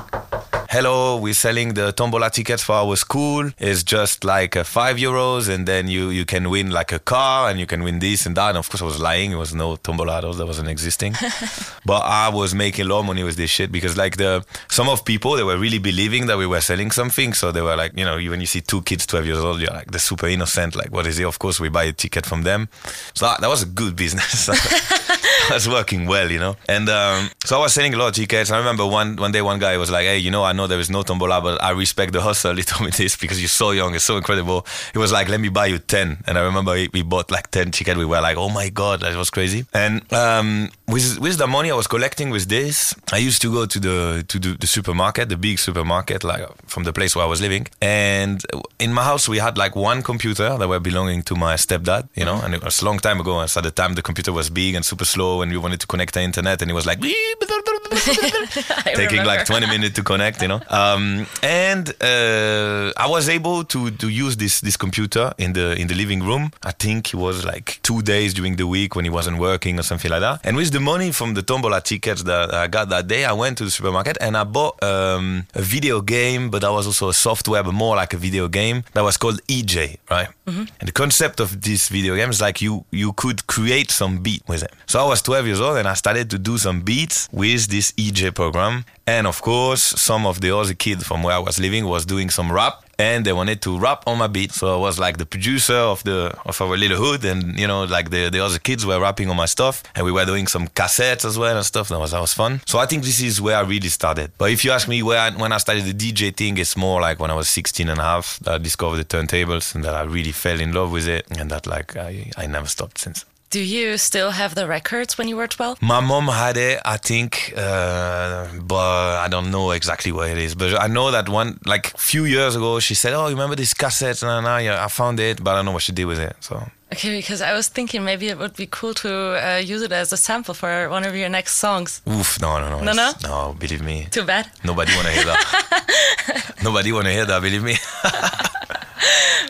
hello, 0.69 1.17
we're 1.17 1.33
selling 1.33 1.73
the 1.73 1.93
tombola 1.93 2.29
tickets 2.29 2.63
for 2.63 2.75
our 2.75 2.95
school. 2.95 3.51
It's 3.59 3.83
just 3.83 4.23
like 4.23 4.55
uh, 4.55 4.65
five 4.65 4.97
euros, 4.99 5.49
and 5.49 5.67
then 5.67 5.89
you 5.89 6.11
you 6.11 6.25
can 6.25 6.51
win 6.51 6.71
like 6.71 6.93
a 6.93 6.99
car, 6.99 7.49
and 7.49 7.59
you 7.59 7.67
can 7.67 7.83
win 7.83 7.99
this 7.99 8.27
and 8.27 8.37
that. 8.37 8.51
And 8.51 8.59
of 8.59 8.69
course, 8.69 8.83
I 8.83 8.85
was 8.85 9.01
lying. 9.01 9.33
It 9.33 9.37
was 9.37 9.55
no 9.55 9.77
tombola 9.77 10.21
that 10.21 10.47
wasn't 10.47 10.69
existing. 10.69 11.15
but 11.87 12.01
I 12.01 12.29
was 12.29 12.55
making 12.55 12.85
a 12.85 12.89
lot 12.89 13.01
of 13.01 13.07
money 13.07 13.23
with 13.23 13.37
this 13.37 13.51
shit 13.51 13.73
because 13.73 13.97
like 13.97 14.19
the 14.19 14.45
some 14.69 14.89
of 14.89 15.05
people 15.05 15.37
they 15.37 15.43
were 15.43 15.59
really 15.59 15.79
believing 15.79 16.27
that 16.27 16.37
we 16.37 16.47
were 16.47 16.61
selling 16.61 16.91
something. 16.91 17.33
So 17.33 17.51
they 17.51 17.63
were 17.63 17.77
like, 17.77 17.97
you 17.97 18.05
know, 18.05 18.17
when 18.17 18.41
you 18.41 18.47
see 18.47 18.61
two 18.61 18.83
kids, 18.83 19.07
twelve 19.07 19.27
years 19.27 19.39
old, 19.39 19.61
you're 19.61 19.73
like 19.73 19.91
they're 19.91 19.99
super 19.99 20.29
innocent. 20.29 20.77
Like, 20.77 20.93
what 20.93 21.07
is 21.07 21.19
it? 21.19 21.25
Of 21.25 21.39
course, 21.39 21.59
we 21.59 21.71
buy 21.71 21.85
a 21.85 21.93
ticket 21.93 22.27
from 22.27 22.43
them. 22.43 22.69
So 23.15 23.27
that, 23.27 23.41
that 23.41 23.49
was 23.49 23.63
a 23.63 23.67
good 23.67 23.97
business. 23.97 24.49
Was 25.51 25.67
working 25.67 26.05
well, 26.07 26.31
you 26.31 26.39
know. 26.39 26.57
And 26.69 26.91
um, 26.91 27.31
so 27.43 27.57
I 27.59 27.63
was 27.63 27.73
selling 27.73 27.95
a 27.95 27.97
lot 27.97 28.09
of 28.09 28.15
tickets. 28.15 28.51
I 28.51 28.59
remember 28.59 28.85
one 28.87 29.17
one 29.17 29.33
day 29.33 29.41
one 29.41 29.59
guy 29.59 29.79
was 29.79 29.91
like, 29.91 30.05
"Hey, 30.05 30.19
you 30.19 30.31
know, 30.31 30.45
I 30.45 30.53
know 30.59 30.67
there 30.67 30.81
is 30.81 30.91
no 30.91 31.03
tombola, 31.03 31.41
but 31.41 31.63
I 31.63 31.71
respect 31.71 32.13
the 32.13 32.21
hustle." 32.21 32.57
He 32.57 32.63
told 32.63 32.85
me 32.85 32.91
this 32.91 33.17
because 33.17 33.41
you're 33.41 33.49
so 33.49 33.71
young, 33.71 33.95
it's 33.95 34.05
so 34.05 34.17
incredible. 34.19 34.67
He 34.93 34.99
was 34.99 35.13
like, 35.13 35.29
"Let 35.31 35.41
me 35.41 35.49
buy 35.49 35.67
you 35.73 35.79
10. 35.79 36.25
And 36.27 36.37
I 36.37 36.43
remember 36.43 36.73
we 36.93 37.03
bought 37.03 37.31
like 37.31 37.51
ten 37.51 37.71
tickets. 37.71 37.97
We 37.97 38.05
were 38.05 38.21
like, 38.21 38.37
"Oh 38.37 38.51
my 38.51 38.69
god, 38.69 39.01
that 39.01 39.17
was 39.17 39.31
crazy!" 39.31 39.65
And 39.73 40.13
um, 40.13 40.71
with 40.89 41.19
with 41.19 41.37
the 41.37 41.47
money 41.47 41.71
I 41.71 41.75
was 41.75 41.87
collecting 41.87 42.31
with 42.31 42.49
this, 42.49 42.95
I 43.13 43.19
used 43.19 43.43
to 43.43 43.53
go 43.53 43.67
to 43.67 43.79
the 43.79 44.25
to 44.27 44.39
the, 44.39 44.57
the 44.59 44.67
supermarket, 44.67 45.29
the 45.29 45.37
big 45.37 45.59
supermarket, 45.59 46.25
like 46.25 46.47
from 46.67 46.85
the 46.85 46.93
place 46.93 47.15
where 47.15 47.25
I 47.25 47.29
was 47.29 47.41
living. 47.41 47.67
And 47.83 48.43
in 48.79 48.93
my 48.93 49.05
house, 49.05 49.29
we 49.29 49.39
had 49.39 49.59
like 49.59 49.77
one 49.77 50.03
computer 50.03 50.57
that 50.57 50.69
were 50.69 50.81
belonging 50.81 51.23
to 51.25 51.37
my 51.37 51.55
stepdad, 51.55 52.09
you 52.15 52.25
know. 52.25 52.41
And 52.43 52.55
it 52.55 52.65
was 52.65 52.81
a 52.83 52.85
long 52.85 52.99
time 52.99 53.21
ago. 53.21 53.39
And 53.39 53.51
so 53.51 53.61
at 53.61 53.65
the 53.65 53.71
time, 53.71 53.95
the 53.95 54.03
computer 54.03 54.33
was 54.33 54.49
big 54.51 54.75
and 54.75 54.85
super 54.85 55.05
slow, 55.05 55.43
and 55.43 55.53
we 55.53 55.59
wanted 55.59 55.81
to 55.81 55.87
connect 55.87 56.15
the 56.15 56.23
internet, 56.23 56.63
and 56.63 56.71
it 56.71 56.75
was 56.75 56.87
like 56.87 57.01
taking 58.95 59.25
like 59.25 59.45
20 59.47 59.67
minutes 59.67 59.95
to 59.97 60.03
connect, 60.03 60.43
you 60.43 60.49
know. 60.49 60.61
Um, 60.79 61.27
and 61.43 61.89
uh, 62.01 62.93
I 62.97 63.07
was 63.09 63.29
able 63.29 63.65
to 63.65 63.91
to 63.91 64.09
use 64.09 64.37
this 64.37 64.61
this 64.61 64.77
computer 64.77 65.33
in 65.39 65.55
the 65.55 65.75
in 65.81 65.89
the 65.89 65.95
living 65.95 66.23
room. 66.23 66.53
I 66.63 66.71
think 66.71 67.13
it 67.13 67.17
was 67.17 67.45
like 67.45 67.81
two 67.83 68.01
days 68.03 68.33
during 68.33 68.57
the 68.57 68.67
week 68.67 68.95
when 68.95 69.05
he 69.05 69.11
wasn't 69.11 69.39
working 69.39 69.79
or 69.79 69.83
something 69.83 70.11
like 70.11 70.21
that. 70.21 70.41
And 70.45 70.57
with 70.57 70.71
the 70.71 70.78
money 70.81 71.13
from 71.13 71.35
the 71.35 71.43
tombola 71.43 71.81
tickets 71.81 72.23
that 72.25 72.53
I 72.55 72.67
got 72.67 72.89
that 72.89 73.07
day, 73.09 73.25
I 73.25 73.33
went 73.33 73.59
to 73.59 73.65
the 73.65 73.71
supermarket 73.71 74.17
and 74.21 74.37
I 74.37 74.45
bought 74.45 74.83
um, 74.83 75.47
a 75.55 75.63
video 75.63 76.01
game, 76.01 76.51
but 76.51 76.63
that 76.63 76.73
was 76.73 76.87
also 76.87 77.09
a 77.09 77.15
software, 77.15 77.63
but 77.63 77.73
more 77.73 77.97
like 77.97 78.15
a 78.15 78.17
video 78.17 78.49
game 78.49 78.85
that 78.95 79.03
was 79.03 79.17
called 79.17 79.41
eJay, 79.47 79.97
right? 80.11 80.29
And 80.47 80.89
the 80.89 80.93
concept 80.93 81.41
of 81.41 81.61
this 81.61 81.89
video 81.89 82.17
game 82.17 82.31
is 82.31 82.41
like 82.41 82.63
you 82.63 82.85
you 82.91 83.13
could 83.13 83.47
create 83.47 83.91
some 83.91 84.19
beat 84.23 84.43
with 84.49 84.63
it. 84.63 84.73
So 84.87 84.99
I 84.99 85.07
was 85.07 85.21
12 85.23 85.47
years 85.47 85.61
old 85.61 85.77
and 85.77 85.87
I 85.87 85.95
started 85.95 86.31
to 86.31 86.39
do 86.39 86.57
some 86.59 86.81
beats 86.83 87.29
with 87.33 87.67
this 87.69 87.93
eJay 87.93 88.35
program. 88.35 88.85
And 89.07 89.27
of 89.27 89.43
course, 89.43 89.83
some 89.83 90.27
of 90.27 90.41
the 90.41 90.57
other 90.57 90.75
kids 90.75 91.05
from 91.07 91.23
where 91.23 91.35
I 91.35 91.39
was 91.39 91.59
living 91.59 91.85
was 91.87 92.07
doing 92.07 92.31
some 92.31 92.51
rap. 92.53 92.83
And 92.99 93.25
they 93.25 93.33
wanted 93.33 93.63
to 93.63 93.79
rap 93.79 94.03
on 94.07 94.19
my 94.19 94.27
beat. 94.27 94.53
So 94.53 94.75
I 94.75 94.77
was 94.77 94.99
like 94.99 95.19
the 95.19 95.27
producer 95.27 95.77
of 95.77 96.03
the 96.05 96.35
of 96.45 96.61
our 96.61 96.77
little 96.77 96.99
hood, 96.99 97.25
and 97.25 97.59
you 97.59 97.67
know, 97.67 97.85
like 97.85 98.11
the 98.11 98.29
the 98.29 98.41
other 98.41 98.59
kids 98.59 98.85
were 98.85 99.01
rapping 99.01 99.31
on 99.31 99.37
my 99.37 99.47
stuff, 99.47 99.83
and 99.95 100.05
we 100.05 100.13
were 100.13 100.25
doing 100.25 100.47
some 100.47 100.69
cassettes 100.69 101.25
as 101.25 101.39
well 101.39 101.57
and 101.57 101.65
stuff. 101.65 101.89
That 101.89 101.99
was 101.99 102.11
that 102.11 102.21
was 102.21 102.35
fun. 102.35 102.61
So 102.67 102.79
I 102.79 102.87
think 102.87 103.05
this 103.05 103.21
is 103.21 103.41
where 103.41 103.57
I 103.57 103.61
really 103.63 103.89
started. 103.89 104.33
But 104.39 104.51
if 104.51 104.65
you 104.65 104.73
ask 104.73 104.89
me 104.89 105.03
where 105.03 105.21
I, 105.21 105.31
when 105.31 105.53
I 105.53 105.59
started 105.59 105.85
the 105.85 105.95
DJ 105.95 106.37
thing, 106.37 106.59
it's 106.59 106.77
more 106.77 107.01
like 107.01 107.21
when 107.21 107.31
I 107.31 107.35
was 107.35 107.49
16 107.49 107.89
and 107.89 108.01
a 108.01 108.03
half 108.03 108.39
that 108.41 108.55
I 108.55 108.59
discovered 108.59 108.99
the 108.99 109.05
turntables 109.05 109.75
and 109.75 109.85
that 109.85 109.95
I 109.95 110.03
really 110.03 110.33
fell 110.33 110.61
in 110.61 110.73
love 110.73 110.91
with 110.93 111.09
it, 111.09 111.27
and 111.39 111.51
that 111.51 111.67
like 111.67 111.97
I 111.97 112.31
I 112.37 112.47
never 112.47 112.67
stopped 112.67 112.99
since. 112.99 113.25
Do 113.51 113.61
you 113.61 113.97
still 113.97 114.31
have 114.33 114.55
the 114.55 114.67
records 114.69 115.17
when 115.17 115.27
you 115.27 115.35
were 115.37 115.47
12? 115.47 115.81
My 115.81 116.01
mom 116.01 116.29
had 116.29 116.59
it, 116.59 116.81
I 116.85 116.99
think, 116.99 117.55
uh, 117.57 118.47
but 118.61 119.17
I 119.25 119.29
don't 119.31 119.51
know 119.51 119.71
exactly 119.71 120.13
where 120.13 120.29
it 120.31 120.37
is. 120.39 120.55
But 120.55 120.79
I 120.79 120.87
know 120.87 121.11
that 121.11 121.31
one, 121.31 121.59
like 121.65 121.97
few 121.97 122.27
years 122.27 122.57
ago, 122.57 122.79
she 122.79 122.95
said, 122.95 123.15
"Oh, 123.15 123.25
you 123.29 123.35
remember 123.35 123.57
this 123.57 123.73
cassette?" 123.73 124.23
And 124.23 124.45
nah, 124.45 124.59
yeah, 124.59 124.85
I 124.85 124.89
found 124.89 125.19
it, 125.19 125.43
but 125.43 125.53
I 125.53 125.55
don't 125.57 125.65
know 125.65 125.73
what 125.73 125.83
she 125.83 125.93
did 125.93 126.05
with 126.05 126.19
it. 126.19 126.37
So 126.41 126.63
Okay, 126.93 127.17
because 127.17 127.41
I 127.43 127.53
was 127.55 127.69
thinking 127.69 128.05
maybe 128.05 128.29
it 128.29 128.39
would 128.39 128.55
be 128.57 128.67
cool 128.67 128.93
to 128.95 129.11
uh, 129.11 129.57
use 129.59 129.81
it 129.83 129.93
as 129.93 130.13
a 130.13 130.17
sample 130.17 130.55
for 130.55 130.89
one 130.91 131.05
of 131.05 131.15
your 131.17 131.29
next 131.31 131.57
songs. 131.57 132.03
oof, 132.07 132.39
no, 132.41 132.59
no, 132.61 132.69
no, 132.69 132.81
No, 132.81 132.93
it's- 132.93 133.23
no. 133.23 133.55
Believe 133.59 133.83
me, 133.83 134.09
Too 134.11 134.25
bad. 134.25 134.45
nobody 134.65 134.93
wanna 134.97 135.11
hear 135.11 135.25
that. 135.25 136.55
nobody 136.63 136.93
wanna 136.93 137.13
hear 137.13 137.25
that. 137.27 137.41
Believe 137.43 137.63
me. 137.63 137.77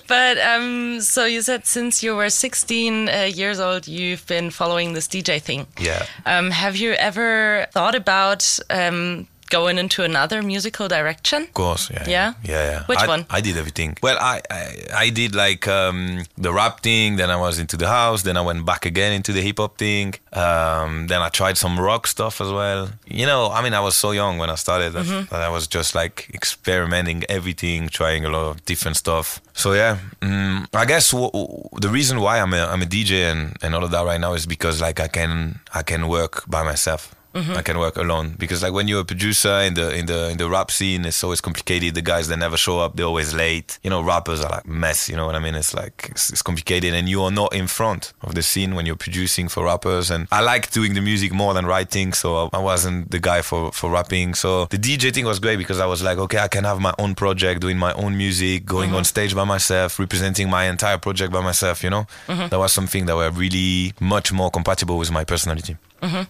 But 0.08 0.38
um, 0.38 1.00
so 1.02 1.26
you 1.26 1.42
said 1.42 1.66
since 1.66 2.02
you 2.02 2.16
were 2.16 2.30
16 2.30 3.08
uh, 3.08 3.30
years 3.32 3.60
old, 3.60 3.86
you've 3.86 4.26
been 4.26 4.50
following 4.50 4.94
this 4.94 5.06
DJ 5.06 5.40
thing. 5.40 5.66
Yeah. 5.78 6.04
Um, 6.26 6.50
have 6.50 6.76
you 6.76 6.92
ever 6.92 7.66
thought 7.72 7.94
about 7.94 8.58
um, 8.70 9.28
going 9.48 9.78
into 9.78 10.02
another 10.04 10.42
musical 10.42 10.88
direction? 10.88 11.42
Of 11.42 11.54
course, 11.54 11.90
yeah, 11.90 12.04
Yeah? 12.08 12.32
yeah, 12.44 12.70
yeah. 12.70 12.82
Which 12.86 12.98
I, 12.98 13.06
one? 13.06 13.26
I 13.30 13.40
did 13.40 13.56
everything. 13.56 13.96
Well, 14.02 14.16
I, 14.20 14.40
I, 14.50 14.64
I 14.94 15.10
did 15.10 15.34
like 15.34 15.66
um, 15.68 16.24
the 16.36 16.52
rap 16.52 16.80
thing. 16.80 17.16
Then 17.16 17.30
I 17.30 17.36
was 17.36 17.58
into 17.58 17.76
the 17.76 17.88
house. 17.88 18.22
Then 18.22 18.36
I 18.36 18.40
went 18.42 18.64
back 18.64 18.86
again 18.86 19.12
into 19.12 19.32
the 19.32 19.40
hip 19.42 19.58
hop 19.58 19.78
thing. 19.78 20.14
Um, 20.32 21.06
then 21.08 21.20
I 21.22 21.28
tried 21.28 21.56
some 21.58 21.78
rock 21.80 22.06
stuff 22.06 22.40
as 22.40 22.50
well. 22.50 22.90
You 23.06 23.26
know, 23.26 23.50
I 23.50 23.62
mean, 23.62 23.74
I 23.74 23.80
was 23.80 23.96
so 23.96 24.10
young 24.12 24.38
when 24.38 24.50
I 24.50 24.54
started 24.56 24.92
that, 24.92 25.06
Mm-hmm. 25.06 25.30
that 25.34 25.42
I 25.42 25.48
was 25.48 25.66
just 25.66 25.94
like 25.94 26.28
experimenting 26.34 27.24
everything, 27.28 27.88
trying 27.88 28.24
a 28.24 28.30
lot 28.30 28.50
of 28.50 28.64
different 28.64 28.96
stuff. 28.96 29.40
So 29.54 29.72
yeah, 29.72 29.98
mm, 30.20 30.66
I 30.74 30.84
guess 30.84 31.10
w- 31.12 31.30
w- 31.32 31.68
the 31.80 31.88
reason 31.88 32.20
why 32.20 32.40
I'm 32.40 32.52
a, 32.52 32.66
I'm 32.66 32.82
a 32.82 32.86
DJ 32.86 33.30
and, 33.32 33.56
and 33.62 33.74
all 33.74 33.84
of 33.84 33.90
that 33.90 34.04
right 34.04 34.20
now 34.20 34.34
is 34.34 34.46
because 34.46 34.80
like 34.80 35.00
I 35.00 35.08
can 35.08 35.60
I 35.74 35.82
can 35.82 36.08
work 36.08 36.44
by 36.48 36.62
myself. 36.62 37.14
Mm-hmm. 37.34 37.56
I 37.56 37.62
can 37.62 37.78
work 37.78 37.96
alone 37.96 38.36
because 38.38 38.62
like 38.62 38.72
when 38.72 38.88
you're 38.88 39.02
a 39.02 39.04
producer 39.04 39.60
in 39.60 39.74
the 39.74 39.94
in 39.94 40.06
the 40.06 40.30
in 40.30 40.38
the 40.38 40.48
rap 40.48 40.70
scene, 40.70 41.04
it's 41.04 41.22
always 41.22 41.40
complicated. 41.40 41.94
The 41.94 42.02
guys 42.02 42.28
they 42.28 42.36
never 42.36 42.56
show 42.56 42.80
up, 42.80 42.96
they're 42.96 43.06
always 43.06 43.34
late. 43.34 43.78
You 43.82 43.90
know, 43.90 44.00
rappers 44.02 44.40
are 44.40 44.50
like 44.50 44.66
mess. 44.66 45.08
You 45.08 45.16
know 45.16 45.26
what 45.26 45.34
I 45.34 45.38
mean? 45.38 45.54
It's 45.54 45.74
like 45.74 46.08
it's, 46.10 46.30
it's 46.30 46.42
complicated, 46.42 46.94
and 46.94 47.08
you 47.08 47.22
are 47.22 47.30
not 47.30 47.54
in 47.54 47.66
front 47.66 48.14
of 48.22 48.34
the 48.34 48.42
scene 48.42 48.74
when 48.74 48.86
you're 48.86 48.96
producing 48.96 49.48
for 49.48 49.64
rappers. 49.64 50.10
And 50.10 50.26
I 50.32 50.40
like 50.40 50.70
doing 50.70 50.94
the 50.94 51.02
music 51.02 51.32
more 51.32 51.52
than 51.52 51.66
writing, 51.66 52.14
so 52.14 52.48
I 52.52 52.58
wasn't 52.58 53.10
the 53.10 53.18
guy 53.18 53.42
for 53.42 53.72
for 53.72 53.90
rapping. 53.90 54.34
So 54.34 54.64
the 54.66 54.78
DJ 54.78 55.12
thing 55.12 55.26
was 55.26 55.38
great 55.38 55.56
because 55.56 55.80
I 55.80 55.86
was 55.86 56.02
like, 56.02 56.16
okay, 56.18 56.38
I 56.38 56.48
can 56.48 56.64
have 56.64 56.80
my 56.80 56.94
own 56.98 57.14
project, 57.14 57.60
doing 57.60 57.76
my 57.76 57.92
own 57.92 58.16
music, 58.16 58.64
going 58.64 58.88
mm-hmm. 58.88 58.96
on 58.96 59.04
stage 59.04 59.34
by 59.34 59.44
myself, 59.44 59.98
representing 59.98 60.48
my 60.48 60.64
entire 60.64 60.98
project 60.98 61.30
by 61.30 61.42
myself. 61.42 61.84
You 61.84 61.90
know, 61.90 62.06
mm-hmm. 62.26 62.48
that 62.48 62.58
was 62.58 62.72
something 62.72 63.04
that 63.04 63.16
were 63.16 63.30
really 63.30 63.92
much 64.00 64.32
more 64.32 64.50
compatible 64.50 64.96
with 64.96 65.10
my 65.10 65.24
personality. 65.24 65.76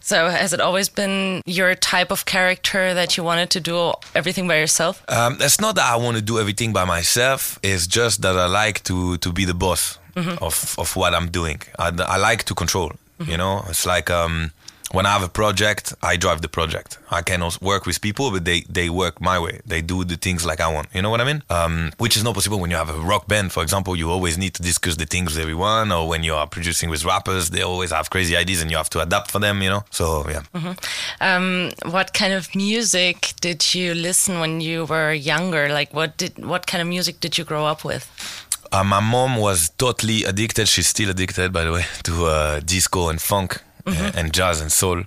So 0.00 0.28
has 0.30 0.52
it 0.52 0.60
always 0.60 0.87
been 0.88 1.42
your 1.46 1.74
type 1.74 2.10
of 2.10 2.24
character 2.24 2.94
that 2.94 3.16
you 3.16 3.24
wanted 3.24 3.50
to 3.50 3.60
do 3.60 3.92
everything 4.14 4.48
by 4.48 4.56
yourself? 4.58 5.02
Um, 5.08 5.36
it's 5.40 5.60
not 5.60 5.74
that 5.76 5.84
I 5.92 5.96
want 5.96 6.16
to 6.16 6.22
do 6.22 6.38
everything 6.38 6.72
by 6.72 6.84
myself. 6.84 7.58
It's 7.62 7.86
just 7.86 8.22
that 8.22 8.36
I 8.36 8.46
like 8.46 8.82
to 8.84 9.16
to 9.18 9.32
be 9.32 9.44
the 9.44 9.54
boss 9.54 9.98
of 10.40 10.74
of 10.78 10.96
what 10.96 11.14
I'm 11.14 11.30
doing. 11.30 11.60
I, 11.78 11.88
I 12.14 12.16
like 12.16 12.44
to 12.44 12.54
control. 12.54 12.92
You 13.26 13.36
know, 13.36 13.64
it's 13.68 13.84
like 13.86 14.10
um, 14.10 14.50
when 14.92 15.04
I 15.06 15.12
have 15.12 15.22
a 15.22 15.28
project, 15.28 15.94
I 16.02 16.16
drive 16.16 16.40
the 16.40 16.48
project. 16.48 16.98
I 17.10 17.22
can 17.22 17.42
also 17.42 17.58
work 17.64 17.86
with 17.86 18.00
people, 18.00 18.30
but 18.30 18.44
they 18.44 18.60
they 18.68 18.88
work 18.88 19.20
my 19.20 19.38
way. 19.38 19.60
They 19.66 19.82
do 19.82 20.04
the 20.04 20.16
things 20.16 20.44
like 20.44 20.60
I 20.60 20.68
want. 20.72 20.88
You 20.94 21.02
know 21.02 21.10
what 21.10 21.20
I 21.20 21.24
mean? 21.24 21.42
Um, 21.50 21.92
which 21.98 22.16
is 22.16 22.24
not 22.24 22.34
possible 22.34 22.58
when 22.58 22.70
you 22.70 22.76
have 22.76 22.90
a 22.90 22.98
rock 22.98 23.28
band, 23.28 23.52
for 23.52 23.62
example. 23.62 23.96
You 23.96 24.10
always 24.10 24.38
need 24.38 24.54
to 24.54 24.62
discuss 24.62 24.96
the 24.96 25.06
things 25.06 25.34
with 25.34 25.42
everyone, 25.42 25.92
or 25.92 26.08
when 26.08 26.22
you 26.22 26.34
are 26.34 26.46
producing 26.46 26.90
with 26.90 27.04
rappers, 27.04 27.50
they 27.50 27.62
always 27.62 27.90
have 27.90 28.10
crazy 28.10 28.36
ideas 28.36 28.62
and 28.62 28.70
you 28.70 28.76
have 28.76 28.90
to 28.90 29.00
adapt 29.00 29.30
for 29.30 29.38
them. 29.38 29.62
You 29.62 29.70
know, 29.70 29.84
so 29.90 30.26
yeah. 30.28 30.42
Um, 31.20 31.72
what 31.84 32.14
kind 32.14 32.32
of 32.32 32.54
music 32.54 33.34
did 33.40 33.74
you 33.74 33.94
listen 33.94 34.40
when 34.40 34.60
you 34.60 34.86
were 34.86 35.12
younger? 35.12 35.68
Like 35.68 35.92
what 35.92 36.16
did 36.16 36.44
what 36.44 36.66
kind 36.66 36.80
of 36.80 36.88
music 36.88 37.20
did 37.20 37.36
you 37.36 37.44
grow 37.44 37.66
up 37.66 37.84
with? 37.84 38.04
Uh, 38.70 38.84
my 38.84 39.00
mom 39.00 39.36
was 39.36 39.70
totally 39.78 40.24
addicted. 40.24 40.68
She's 40.68 40.88
still 40.88 41.08
addicted, 41.08 41.54
by 41.54 41.64
the 41.64 41.72
way, 41.72 41.86
to 42.02 42.26
uh, 42.26 42.60
disco 42.60 43.08
and 43.08 43.18
funk 43.18 43.62
and, 43.88 44.16
and 44.16 44.32
jazz 44.32 44.60
and 44.60 44.70
soul. 44.72 45.04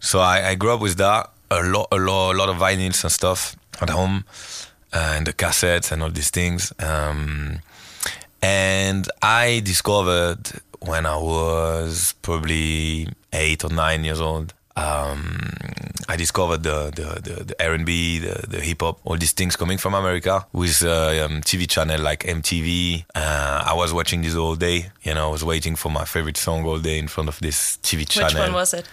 So 0.00 0.20
I, 0.20 0.50
I 0.50 0.54
grew 0.54 0.72
up 0.72 0.80
with 0.80 0.96
that. 0.96 1.30
A 1.50 1.62
lot, 1.62 1.88
a 1.92 1.96
lot, 1.96 2.32
a 2.32 2.36
lot 2.36 2.48
of 2.48 2.56
vinyls 2.56 3.02
and 3.04 3.12
stuff 3.12 3.56
at 3.80 3.90
home, 3.90 4.24
uh, 4.92 5.14
and 5.16 5.26
the 5.26 5.32
cassettes 5.32 5.92
and 5.92 6.02
all 6.02 6.10
these 6.10 6.30
things. 6.30 6.72
Um, 6.78 7.60
and 8.42 9.08
I 9.22 9.60
discovered 9.64 10.50
when 10.80 11.06
I 11.06 11.16
was 11.16 12.14
probably 12.22 13.08
eight 13.32 13.64
or 13.64 13.70
nine 13.70 14.04
years 14.04 14.20
old. 14.20 14.52
Um, 14.76 15.52
I 16.08 16.16
discovered 16.16 16.62
the 16.62 16.90
the, 16.94 17.20
the, 17.22 17.44
the 17.44 17.64
R&B, 17.64 18.18
the, 18.18 18.46
the 18.48 18.60
hip 18.60 18.82
hop, 18.82 18.98
all 19.04 19.16
these 19.16 19.32
things 19.32 19.56
coming 19.56 19.78
from 19.78 19.94
America 19.94 20.46
with 20.52 20.82
uh, 20.84 21.24
um, 21.24 21.40
TV 21.42 21.68
channel 21.68 22.00
like 22.00 22.24
MTV. 22.24 23.04
Uh, 23.14 23.62
I 23.66 23.74
was 23.74 23.92
watching 23.92 24.22
this 24.22 24.34
all 24.34 24.56
day. 24.56 24.90
You 25.02 25.14
know, 25.14 25.28
I 25.28 25.30
was 25.30 25.44
waiting 25.44 25.76
for 25.76 25.90
my 25.90 26.04
favorite 26.04 26.36
song 26.36 26.64
all 26.64 26.78
day 26.78 26.98
in 26.98 27.08
front 27.08 27.28
of 27.28 27.38
this 27.40 27.78
TV 27.82 28.08
channel. 28.08 28.28
Which 28.34 28.40
one 28.40 28.52
was 28.52 28.74
it? 28.74 28.88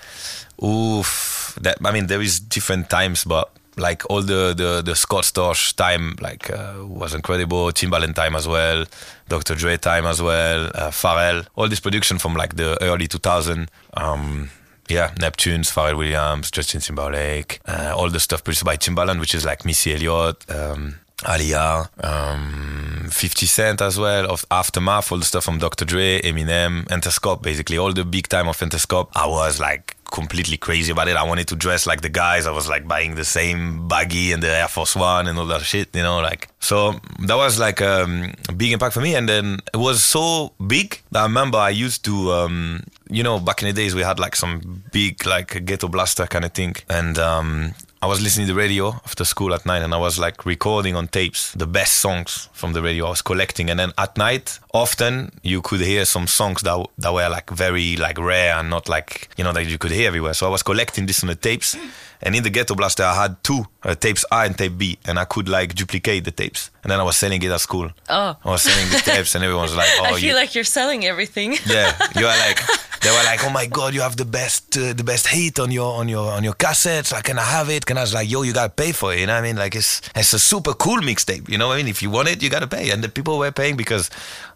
Oof, 0.64 1.58
that 1.62 1.78
I 1.84 1.92
mean, 1.92 2.08
there 2.08 2.22
is 2.22 2.40
different 2.40 2.90
times, 2.90 3.24
but 3.24 3.50
like 3.78 4.04
all 4.10 4.22
the 4.22 4.54
the 4.56 4.82
the 4.84 4.96
Scott 4.96 5.24
Storch 5.24 5.76
time, 5.76 6.16
like 6.22 6.52
uh, 6.52 6.76
was 6.82 7.14
incredible. 7.16 7.72
Timbaland 7.72 8.16
time 8.16 8.36
as 8.36 8.48
well, 8.48 8.86
Dr. 9.30 9.56
Dre 9.56 9.78
time 9.78 10.06
as 10.06 10.22
well, 10.22 10.68
uh, 10.76 10.92
Pharrell, 10.92 11.48
all 11.56 11.68
this 11.68 11.80
production 11.80 12.20
from 12.20 12.36
like 12.36 12.56
the 12.56 12.78
early 12.84 13.08
2000. 13.08 13.70
Um, 13.96 14.50
yeah, 14.92 15.12
Neptunes, 15.16 15.72
Pharrell 15.72 15.98
Williams, 15.98 16.52
Justin 16.52 16.82
Timberlake, 16.82 17.60
uh, 17.66 17.94
all 17.96 18.10
the 18.10 18.20
stuff 18.20 18.44
produced 18.44 18.66
by 18.66 18.78
Timbaland, 18.78 19.20
which 19.20 19.34
is 19.34 19.46
like 19.46 19.66
Missy 19.66 19.94
Elliott. 19.94 20.50
Um, 20.50 21.01
Aaliyah, 21.24 21.90
um, 22.04 23.10
50 23.10 23.46
Cent 23.46 23.82
as 23.82 23.98
well, 24.00 24.30
of 24.32 24.46
Aftermath, 24.50 25.12
all 25.12 25.20
the 25.20 25.26
stuff 25.26 25.44
from 25.44 25.60
Dr. 25.60 25.86
Dre, 25.86 26.22
Eminem, 26.22 26.86
Interscope, 26.88 27.42
basically 27.42 27.78
all 27.78 27.94
the 27.94 28.06
big 28.06 28.28
time 28.28 28.48
of 28.48 28.58
Interscope. 28.58 29.10
I 29.14 29.28
was 29.28 29.60
like 29.60 29.96
completely 30.12 30.58
crazy 30.58 30.92
about 30.92 31.08
it. 31.08 31.16
I 31.16 31.24
wanted 31.24 31.48
to 31.48 31.56
dress 31.56 31.88
like 31.88 32.02
the 32.02 32.10
guys. 32.10 32.46
I 32.46 32.52
was 32.52 32.68
like 32.70 32.88
buying 32.88 33.16
the 33.16 33.26
same 33.26 33.88
baggy 33.88 34.32
and 34.32 34.44
the 34.44 34.50
Air 34.50 34.68
Force 34.68 34.96
One 34.96 35.28
and 35.28 35.40
all 35.40 35.46
that 35.48 35.62
shit, 35.62 35.96
you 35.96 36.04
know, 36.04 36.20
like. 36.20 36.50
So 36.60 37.00
that 37.20 37.36
was 37.36 37.60
like 37.60 37.82
um, 37.82 38.34
a 38.50 38.54
big 38.54 38.72
impact 38.74 38.94
for 38.94 39.02
me. 39.02 39.16
And 39.16 39.28
then 39.28 39.60
it 39.74 39.78
was 39.78 40.04
so 40.04 40.54
big 40.68 41.02
that 41.12 41.22
I 41.22 41.24
remember 41.24 41.58
I 41.58 41.70
used 41.70 42.06
to, 42.06 42.32
um, 42.34 42.84
you 43.10 43.24
know, 43.24 43.40
back 43.40 43.64
in 43.64 43.68
the 43.68 43.74
days 43.74 43.96
we 43.96 44.02
had 44.02 44.20
like 44.20 44.36
some 44.36 44.84
big 44.92 45.26
like 45.26 45.66
ghetto 45.66 45.88
blaster 45.88 46.28
kind 46.28 46.46
of 46.46 46.54
thing. 46.54 46.76
And 46.90 47.18
um, 47.18 47.74
I 48.04 48.08
was 48.08 48.20
listening 48.20 48.48
to 48.48 48.54
the 48.54 48.60
radio 48.60 48.88
after 49.06 49.24
school 49.24 49.54
at 49.54 49.64
night 49.64 49.84
and 49.84 49.94
I 49.94 49.98
was 50.00 50.18
like 50.18 50.44
recording 50.44 50.96
on 50.96 51.08
tapes 51.08 51.52
the 51.54 51.68
best 51.68 52.00
songs 52.00 52.50
from 52.52 52.74
the 52.74 52.82
radio. 52.82 53.06
I 53.06 53.10
was 53.12 53.22
collecting 53.22 53.70
and 53.70 53.80
then 53.80 53.92
at 53.96 54.18
night 54.18 54.58
often 54.74 55.30
you 55.44 55.62
could 55.62 55.82
hear 55.82 56.04
some 56.06 56.26
songs 56.26 56.64
that 56.64 56.84
that 56.98 57.14
were 57.14 57.30
like 57.30 57.52
very 57.52 57.98
like 57.98 58.18
rare 58.18 58.56
and 58.56 58.72
not 58.72 58.90
like 58.90 59.30
you 59.38 59.44
know 59.44 59.54
that 59.54 59.66
you 59.68 59.78
could 59.78 59.92
hear 59.92 60.08
everywhere. 60.08 60.34
So 60.34 60.48
I 60.48 60.50
was 60.50 60.64
collecting 60.64 61.06
this 61.06 61.22
on 61.24 61.28
the 61.28 61.36
tapes 61.36 61.78
and 62.24 62.36
in 62.36 62.42
the 62.42 62.50
ghetto 62.50 62.74
blaster 62.74 63.04
I 63.04 63.14
had 63.22 63.44
two 63.44 63.68
uh, 63.84 63.94
tapes 63.94 64.26
A 64.32 64.46
and 64.46 64.58
tape 64.58 64.80
B 64.80 64.98
and 65.06 65.20
I 65.20 65.26
could 65.26 65.48
like 65.48 65.76
duplicate 65.76 66.24
the 66.26 66.32
tapes 66.32 66.72
and 66.82 66.90
then 66.92 67.00
I 67.00 67.04
was 67.04 67.18
selling 67.18 67.44
it 67.44 67.52
at 67.52 67.62
school. 67.62 67.92
Oh. 68.10 68.36
I 68.44 68.50
was 68.50 68.64
selling 68.64 68.90
the 68.90 68.98
tapes 68.98 69.36
and 69.36 69.44
everyone 69.44 69.66
was 69.70 69.76
like, 69.76 69.90
"Oh, 70.00 70.06
I 70.06 70.10
you, 70.12 70.18
feel 70.18 70.36
like 70.36 70.56
you're 70.56 70.64
selling 70.64 71.06
everything. 71.06 71.56
yeah, 71.68 71.96
you 72.18 72.26
are 72.26 72.38
like 72.48 72.60
they 73.02 73.10
were 73.10 73.24
like, 73.26 73.44
oh 73.44 73.50
my 73.50 73.66
god, 73.66 73.94
you 73.94 74.02
have 74.02 74.16
the 74.16 74.26
best 74.26 74.78
uh, 74.78 74.94
the 74.94 75.04
best 75.04 75.28
hit 75.28 75.60
on 75.60 75.72
your 75.72 75.94
on 75.94 76.08
your 76.08 76.32
on 76.32 76.44
your 76.44 76.54
cassettes. 76.54 77.12
Like, 77.12 77.24
can 77.26 77.40
I 77.40 77.44
have 77.44 77.70
it? 77.70 77.86
Can 77.86 77.98
I 77.98 78.02
was 78.02 78.14
like, 78.14 78.30
yo, 78.30 78.44
you 78.44 78.54
gotta 78.54 78.70
pay 78.72 78.92
for 78.92 79.14
it. 79.14 79.20
You 79.20 79.28
know 79.28 79.34
what 79.34 79.40
I 79.40 79.42
mean? 79.42 79.56
Like, 79.56 79.76
it's 79.76 80.02
it's 80.16 80.34
a 80.34 80.40
super 80.40 80.74
cool 80.74 81.00
mixtape. 81.02 81.50
You 81.50 81.58
know 81.58 81.68
what 81.70 81.76
I 81.76 81.78
mean? 81.78 81.88
If 81.88 82.02
you 82.04 82.12
want 82.12 82.28
it, 82.28 82.44
you 82.44 82.50
gotta 82.50 82.68
pay. 82.68 82.92
And 82.92 83.04
the 83.04 83.10
people 83.10 83.40
were 83.40 83.52
paying 83.52 83.76
because 83.76 84.10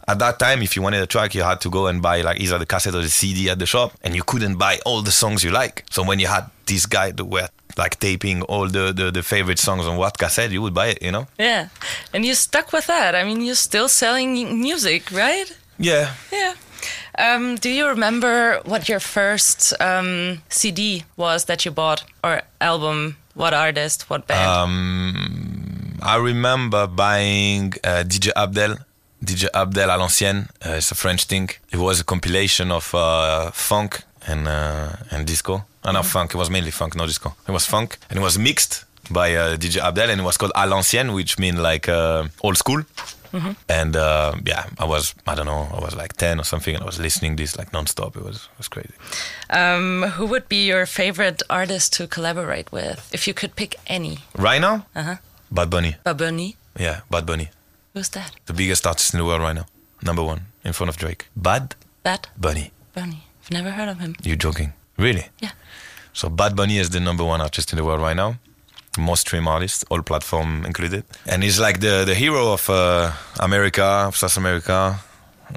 at 0.07 0.19
that 0.19 0.37
time, 0.37 0.61
if 0.61 0.75
you 0.75 0.83
wanted 0.83 1.01
a 1.01 1.07
track, 1.07 1.33
you 1.33 1.41
had 1.41 1.59
to 1.61 1.69
go 1.69 1.87
and 1.87 2.01
buy 2.01 2.21
like 2.21 2.39
either 2.39 2.59
the 2.59 2.65
cassette 2.65 2.93
or 2.93 3.01
the 3.01 3.09
CD 3.09 3.49
at 3.49 3.57
the 3.57 3.65
shop, 3.65 3.93
and 4.03 4.15
you 4.15 4.23
couldn't 4.23 4.57
buy 4.57 4.79
all 4.85 5.01
the 5.01 5.11
songs 5.11 5.43
you 5.43 5.51
like. 5.51 5.83
So 5.89 6.03
when 6.03 6.19
you 6.19 6.27
had 6.27 6.45
this 6.67 6.85
guy 6.85 7.11
that 7.11 7.25
were 7.25 7.49
like 7.77 7.99
taping 7.99 8.43
all 8.43 8.67
the, 8.67 8.93
the 8.93 9.11
the 9.11 9.23
favorite 9.23 9.59
songs 9.59 9.87
on 9.87 9.97
what 9.97 10.17
cassette, 10.19 10.51
you 10.51 10.61
would 10.61 10.73
buy 10.75 10.87
it. 10.87 11.01
You 11.01 11.11
know? 11.11 11.27
yeah. 11.39 11.69
And 12.13 12.23
you 12.23 12.35
stuck 12.35 12.71
with 12.71 12.85
that. 12.87 13.15
I 13.15 13.23
mean, 13.23 13.41
you're 13.41 13.55
still 13.55 13.87
selling 13.87 14.61
music, 14.61 15.11
right? 15.11 15.51
Yeah. 15.79 16.13
Yeah. 16.31 16.53
Um, 17.17 17.55
do 17.55 17.69
you 17.69 17.87
remember 17.87 18.59
what 18.65 18.89
your 18.89 18.99
first 18.99 19.73
um, 19.79 20.41
CD 20.49 21.03
was 21.15 21.45
that 21.45 21.65
you 21.65 21.71
bought 21.71 22.03
or 22.23 22.41
album? 22.59 23.17
What 23.35 23.53
artist? 23.53 24.09
What 24.09 24.27
band? 24.27 24.49
Um, 24.49 25.99
I 26.01 26.17
remember 26.17 26.87
buying 26.87 27.73
uh, 27.83 28.03
DJ 28.05 28.31
Abdel. 28.35 28.77
DJ 29.23 29.47
Abdel 29.53 29.89
à 29.89 29.97
l'ancienne. 29.97 30.47
Uh, 30.65 30.71
it's 30.77 30.91
a 30.91 30.95
French 30.95 31.23
thing. 31.25 31.49
It 31.71 31.77
was 31.77 31.99
a 31.99 32.03
compilation 32.03 32.71
of 32.71 32.93
uh, 32.93 33.51
funk 33.51 34.03
and 34.27 34.47
uh, 34.47 34.89
and 35.11 35.25
disco. 35.25 35.63
Uh, 35.83 35.91
not 35.91 36.05
funk. 36.05 36.33
It 36.33 36.37
was 36.37 36.49
mainly 36.49 36.71
funk, 36.71 36.95
no 36.95 37.05
disco. 37.05 37.33
It 37.47 37.51
was 37.51 37.65
funk, 37.65 37.97
and 38.09 38.19
it 38.19 38.21
was 38.21 38.37
mixed 38.37 38.85
by 39.09 39.35
uh, 39.35 39.55
DJ 39.57 39.77
Abdel, 39.81 40.09
and 40.09 40.19
it 40.21 40.23
was 40.23 40.37
called 40.37 40.51
à 40.55 40.67
l'ancienne, 40.67 41.13
which 41.13 41.37
means 41.39 41.59
like 41.59 41.87
uh, 41.89 42.27
old 42.43 42.57
school. 42.57 42.83
And 43.69 43.95
uh, 43.95 44.33
yeah, 44.45 44.63
I 44.79 44.85
was 44.85 45.13
I 45.27 45.35
don't 45.35 45.45
know, 45.45 45.67
I 45.73 45.79
was 45.83 45.95
like 45.95 46.13
ten 46.17 46.39
or 46.39 46.43
something, 46.43 46.73
and 46.75 46.83
I 46.83 46.85
was 46.85 46.99
listening 46.99 47.35
this 47.37 47.57
like 47.57 47.71
non-stop. 47.73 48.15
It 48.17 48.23
was 48.23 48.35
it 48.53 48.57
was 48.57 48.67
crazy. 48.69 48.93
Um, 49.49 50.03
who 50.17 50.25
would 50.25 50.47
be 50.49 50.65
your 50.67 50.85
favorite 50.85 51.41
artist 51.49 51.93
to 51.97 52.07
collaborate 52.07 52.71
with 52.71 52.99
if 53.13 53.27
you 53.27 53.33
could 53.33 53.55
pick 53.55 53.75
any? 53.87 54.17
Right 54.37 54.61
now, 54.61 54.85
Uh-huh. 54.95 55.15
Bad 55.51 55.69
Bunny. 55.69 55.95
Babuni? 56.05 56.55
Yeah, 56.79 56.99
Bad 57.09 57.25
Bunny, 57.25 57.49
Who's 57.93 58.09
that? 58.09 58.31
the 58.45 58.53
biggest 58.53 58.85
artist 58.87 59.13
in 59.13 59.19
the 59.19 59.25
world 59.25 59.41
right 59.41 59.55
now, 59.55 59.65
number 60.01 60.23
one 60.23 60.39
in 60.63 60.73
front 60.73 60.89
of 60.89 60.97
Drake. 60.97 61.25
Bad 61.35 61.75
Bad 62.03 62.27
Bunny. 62.37 62.71
Bunny. 62.93 63.23
I've 63.43 63.51
never 63.51 63.71
heard 63.71 63.89
of 63.89 63.99
him. 63.99 64.15
You're 64.23 64.35
joking? 64.43 64.73
Really? 64.97 65.25
Yeah. 65.41 65.51
So 66.13 66.29
Bad 66.29 66.55
Bunny 66.55 66.77
is 66.79 66.89
the 66.89 66.99
number 66.99 67.23
one 67.23 67.41
artist 67.41 67.71
in 67.73 67.77
the 67.77 67.83
world 67.83 68.01
right 68.01 68.15
now. 68.15 68.35
Most 68.97 69.21
stream 69.27 69.47
artists, 69.47 69.83
all 69.89 70.01
platform 70.01 70.65
included. 70.65 71.03
And 71.27 71.43
he's 71.43 71.59
like 71.59 71.79
the, 71.79 72.03
the 72.05 72.15
hero 72.15 72.53
of 72.53 72.69
uh, 72.69 73.11
America, 73.39 73.83
of 74.07 74.15
South 74.17 74.37
America, 74.37 74.99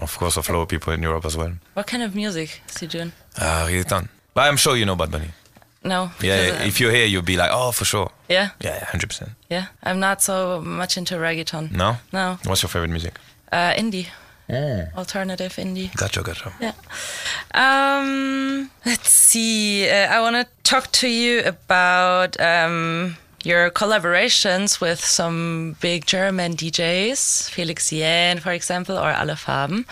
of 0.00 0.16
course 0.18 0.36
of 0.36 0.48
a 0.48 0.52
lot 0.52 0.62
of 0.62 0.68
people 0.68 0.92
in 0.92 1.02
Europe 1.02 1.24
as 1.26 1.36
well. 1.36 1.52
What 1.74 1.86
kind 1.86 2.02
of 2.02 2.14
music 2.14 2.60
is 2.68 2.78
he 2.78 2.86
doing? 2.86 3.12
Uh, 3.36 3.66
reggaeton. 3.66 4.08
But 4.34 4.48
I'm 4.48 4.56
sure 4.56 4.76
you 4.76 4.84
know 4.86 4.96
Bad 4.96 5.10
Bunny. 5.10 5.30
No. 5.84 6.10
Yeah, 6.20 6.64
if 6.66 6.80
you're 6.80 6.90
here, 6.92 7.06
you'll 7.06 7.22
be 7.22 7.36
like, 7.36 7.50
oh, 7.52 7.70
for 7.72 7.84
sure. 7.84 8.10
yeah, 8.28 8.50
Yeah, 8.60 8.74
yeah, 8.80 8.98
100%. 8.98 9.30
yeah. 9.48 9.66
I'm 9.82 10.00
not 10.00 10.20
so 10.22 10.60
much 10.60 10.96
into 10.96 11.14
reggaeton. 11.14 11.70
No? 11.70 11.96
No. 12.12 12.38
What's 12.44 12.62
your 12.62 12.68
favorite 12.68 12.90
music? 12.90 13.14
Uh, 13.52 13.72
indie. 13.74 14.06
Alternative 14.96 15.52
indie. 15.56 15.94
Gotcha, 15.94 16.22
gotcha. 16.22 16.52
Yeah. 16.60 16.72
Um, 17.54 18.70
let's 18.86 19.08
see. 19.10 19.88
Uh, 19.88 20.08
I 20.14 20.20
want 20.20 20.36
to 20.36 20.46
talk 20.62 20.90
to 20.92 21.08
you 21.08 21.42
about 21.44 22.38
um, 22.40 23.16
your 23.44 23.70
collaborations 23.70 24.80
with 24.80 25.04
some 25.04 25.76
big 25.80 26.06
German 26.06 26.54
DJs, 26.56 27.50
Felix 27.50 27.90
Jaehn, 27.90 28.40
for 28.40 28.52
example, 28.52 28.96
or 28.96 29.10
Alle 29.10 29.36
Farben. 29.36 29.84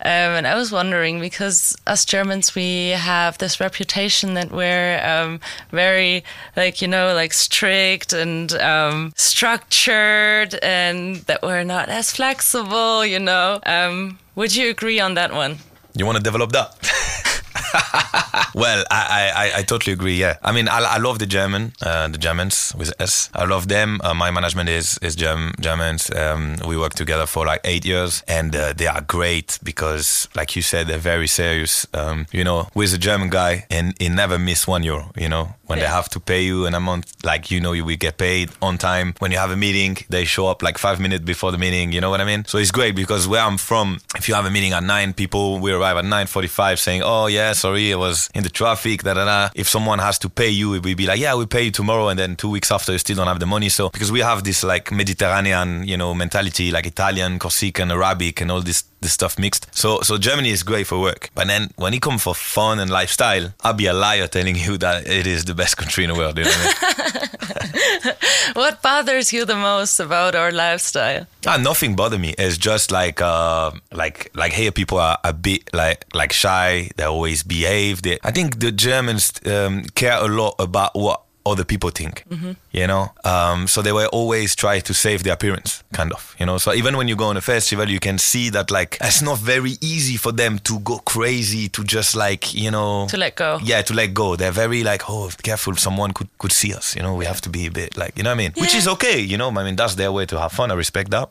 Um, 0.00 0.36
and 0.36 0.46
I 0.46 0.54
was 0.54 0.70
wondering 0.70 1.20
because 1.20 1.76
us 1.86 2.04
Germans, 2.04 2.54
we 2.54 2.90
have 2.90 3.38
this 3.38 3.60
reputation 3.60 4.34
that 4.34 4.50
we're 4.50 5.00
um, 5.04 5.40
very, 5.70 6.22
like, 6.56 6.82
you 6.82 6.88
know, 6.88 7.14
like 7.14 7.32
strict 7.32 8.12
and 8.12 8.52
um, 8.54 9.12
structured 9.16 10.54
and 10.62 11.16
that 11.26 11.42
we're 11.42 11.64
not 11.64 11.88
as 11.88 12.12
flexible, 12.12 13.04
you 13.06 13.18
know. 13.18 13.60
Um, 13.64 14.18
would 14.34 14.54
you 14.54 14.70
agree 14.70 15.00
on 15.00 15.14
that 15.14 15.32
one? 15.32 15.58
You 15.94 16.04
want 16.04 16.18
to 16.18 16.22
develop 16.22 16.52
that? 16.52 17.42
well, 18.54 18.84
I, 18.90 19.32
I, 19.34 19.58
I 19.58 19.62
totally 19.62 19.92
agree. 19.92 20.16
Yeah, 20.16 20.36
I 20.42 20.52
mean, 20.52 20.68
I, 20.68 20.78
I 20.78 20.98
love 20.98 21.18
the 21.18 21.26
German, 21.26 21.72
uh, 21.82 22.08
the 22.08 22.18
Germans 22.18 22.74
with 22.76 22.92
S. 23.00 23.30
I 23.34 23.44
love 23.44 23.68
them. 23.68 24.00
Uh, 24.02 24.14
my 24.14 24.30
management 24.30 24.68
is 24.68 24.98
is 25.02 25.16
Germ, 25.16 25.52
Germans. 25.60 26.10
Um, 26.14 26.56
we 26.66 26.76
work 26.76 26.94
together 26.94 27.26
for 27.26 27.46
like 27.46 27.60
eight 27.64 27.84
years, 27.84 28.22
and 28.28 28.54
uh, 28.54 28.72
they 28.72 28.86
are 28.86 29.00
great 29.00 29.58
because, 29.62 30.28
like 30.34 30.56
you 30.56 30.62
said, 30.62 30.86
they're 30.86 30.98
very 30.98 31.26
serious. 31.26 31.86
Um, 31.94 32.26
you 32.32 32.44
know, 32.44 32.68
with 32.74 32.94
a 32.94 32.98
German 32.98 33.30
guy, 33.30 33.66
and 33.70 33.94
he 33.98 34.08
never 34.08 34.38
miss 34.38 34.66
one 34.66 34.82
euro. 34.82 35.10
You 35.16 35.28
know, 35.28 35.54
when 35.66 35.78
they 35.78 35.86
have 35.86 36.08
to 36.10 36.20
pay 36.20 36.42
you 36.42 36.66
an 36.66 36.74
amount, 36.74 37.06
like 37.24 37.50
you 37.50 37.60
know, 37.60 37.72
you 37.72 37.84
will 37.84 37.96
get 37.96 38.18
paid 38.18 38.50
on 38.62 38.78
time. 38.78 39.14
When 39.18 39.32
you 39.32 39.38
have 39.38 39.50
a 39.50 39.56
meeting, 39.56 39.96
they 40.08 40.24
show 40.24 40.46
up 40.48 40.62
like 40.62 40.78
five 40.78 41.00
minutes 41.00 41.24
before 41.24 41.52
the 41.52 41.58
meeting. 41.58 41.92
You 41.92 42.00
know 42.00 42.10
what 42.10 42.20
I 42.20 42.24
mean? 42.24 42.44
So 42.44 42.58
it's 42.58 42.70
great 42.70 42.94
because 42.94 43.28
where 43.28 43.42
I'm 43.42 43.58
from, 43.58 44.00
if 44.16 44.28
you 44.28 44.34
have 44.34 44.46
a 44.46 44.50
meeting 44.50 44.72
at 44.72 44.82
nine, 44.82 45.12
people 45.12 45.58
we 45.58 45.72
arrive 45.72 45.96
at 45.96 46.04
nine 46.04 46.26
forty-five, 46.26 46.78
saying, 46.78 47.02
"Oh 47.04 47.26
yeah, 47.26 47.45
sorry, 47.52 47.90
it 47.90 47.98
was 47.98 48.28
in 48.34 48.42
the 48.42 48.50
traffic." 48.50 49.02
Da 49.02 49.14
da 49.14 49.24
da. 49.24 49.48
If 49.54 49.68
someone 49.68 49.98
has 49.98 50.18
to 50.20 50.28
pay 50.28 50.50
you, 50.50 50.74
it 50.74 50.84
will 50.84 50.94
be 50.94 51.06
like, 51.06 51.20
"Yeah, 51.20 51.34
we 51.34 51.46
pay 51.46 51.64
you 51.64 51.70
tomorrow," 51.70 52.08
and 52.08 52.18
then 52.18 52.36
two 52.36 52.50
weeks 52.50 52.70
after, 52.70 52.92
you 52.92 52.98
still 52.98 53.16
don't 53.16 53.26
have 53.26 53.40
the 53.40 53.46
money. 53.46 53.68
So 53.68 53.90
because 53.90 54.12
we 54.12 54.20
have 54.20 54.44
this 54.44 54.62
like 54.62 54.90
Mediterranean, 54.90 55.86
you 55.86 55.96
know, 55.96 56.14
mentality, 56.14 56.70
like 56.70 56.86
Italian, 56.86 57.38
Corsican, 57.38 57.90
Arabic, 57.90 58.40
and 58.40 58.50
all 58.50 58.62
this 58.62 58.84
this 59.06 59.14
stuff 59.14 59.38
mixed. 59.38 59.64
So 59.72 60.00
so 60.02 60.18
Germany 60.18 60.50
is 60.50 60.62
great 60.62 60.86
for 60.86 60.98
work, 61.00 61.30
but 61.34 61.46
then 61.46 61.70
when 61.76 61.94
it 61.94 62.02
come 62.02 62.18
for 62.18 62.34
fun 62.34 62.78
and 62.82 62.90
lifestyle, 62.90 63.54
I'll 63.62 63.80
be 63.84 63.86
a 63.86 63.94
liar 63.94 64.26
telling 64.26 64.56
you 64.56 64.76
that 64.78 65.06
it 65.06 65.26
is 65.26 65.44
the 65.44 65.54
best 65.54 65.76
country 65.76 66.04
in 66.04 66.10
the 66.10 66.16
world. 66.16 66.36
You 66.38 66.44
know 66.44 66.50
what 66.50 66.74
I 66.80 68.02
mean? 68.04 68.14
What 68.54 68.80
bothers 68.80 69.32
you 69.32 69.44
the 69.44 69.56
most 69.56 70.00
about 70.00 70.34
our 70.34 70.50
lifestyle? 70.50 71.26
Ah, 71.46 71.58
nothing 71.58 71.94
bother 71.94 72.18
me. 72.18 72.34
It's 72.38 72.56
just 72.56 72.90
like 72.90 73.20
uh, 73.20 73.70
like 73.92 74.30
like 74.34 74.52
here 74.52 74.72
people 74.72 74.98
are 74.98 75.18
a 75.24 75.32
bit 75.32 75.68
like 75.74 76.06
like 76.14 76.32
shy. 76.32 76.90
They 76.96 77.04
always 77.04 77.42
behave. 77.42 78.00
They, 78.00 78.18
I 78.24 78.30
think 78.30 78.60
the 78.60 78.72
Germans 78.72 79.32
um, 79.44 79.84
care 79.94 80.16
a 80.16 80.28
lot 80.28 80.54
about 80.58 80.94
what 80.94 81.25
other 81.46 81.64
people 81.64 81.90
think. 81.90 82.24
You 82.72 82.86
know, 82.86 83.12
um, 83.24 83.66
so 83.68 83.80
they 83.82 83.92
were 83.92 84.06
always 84.12 84.54
try 84.54 84.80
to 84.80 84.92
save 84.92 85.22
the 85.22 85.32
appearance, 85.32 85.82
kind 85.92 86.12
of. 86.12 86.34
You 86.38 86.46
know, 86.46 86.58
so 86.58 86.72
even 86.74 86.96
when 86.96 87.08
you 87.08 87.16
go 87.16 87.26
on 87.28 87.36
a 87.36 87.40
festival, 87.40 87.88
you 87.88 88.00
can 88.00 88.18
see 88.18 88.50
that 88.50 88.70
like 88.70 88.98
it's 89.00 89.22
not 89.22 89.38
very 89.38 89.76
easy 89.80 90.16
for 90.18 90.32
them 90.32 90.58
to 90.60 90.78
go 90.80 90.98
crazy 90.98 91.68
to 91.70 91.84
just 91.84 92.14
like 92.16 92.52
you 92.54 92.70
know 92.70 93.06
To 93.08 93.16
let 93.16 93.36
go. 93.36 93.58
yeah, 93.62 93.82
to 93.82 93.94
let 93.94 94.12
go. 94.12 94.36
They're 94.36 94.50
very 94.52 94.82
like, 94.82 95.08
oh, 95.08 95.30
careful, 95.42 95.76
someone 95.76 96.12
could 96.12 96.28
could 96.38 96.52
see 96.52 96.74
us. 96.74 96.94
You 96.96 97.02
know, 97.02 97.14
we 97.14 97.24
have 97.26 97.40
to 97.42 97.48
be 97.50 97.66
a 97.66 97.70
bit 97.70 97.96
like, 97.96 98.16
you 98.18 98.22
know 98.24 98.30
what 98.30 98.34
I 98.40 98.42
mean? 98.44 98.52
Yeah. 98.56 98.62
Which 98.62 98.74
is 98.74 98.88
okay. 98.88 99.20
You 99.20 99.38
know, 99.38 99.48
I 99.50 99.64
mean 99.64 99.76
that's 99.76 99.94
their 99.94 100.10
way 100.12 100.26
to 100.26 100.38
have 100.38 100.52
fun. 100.52 100.70
I 100.70 100.74
respect 100.74 101.10
that. 101.10 101.28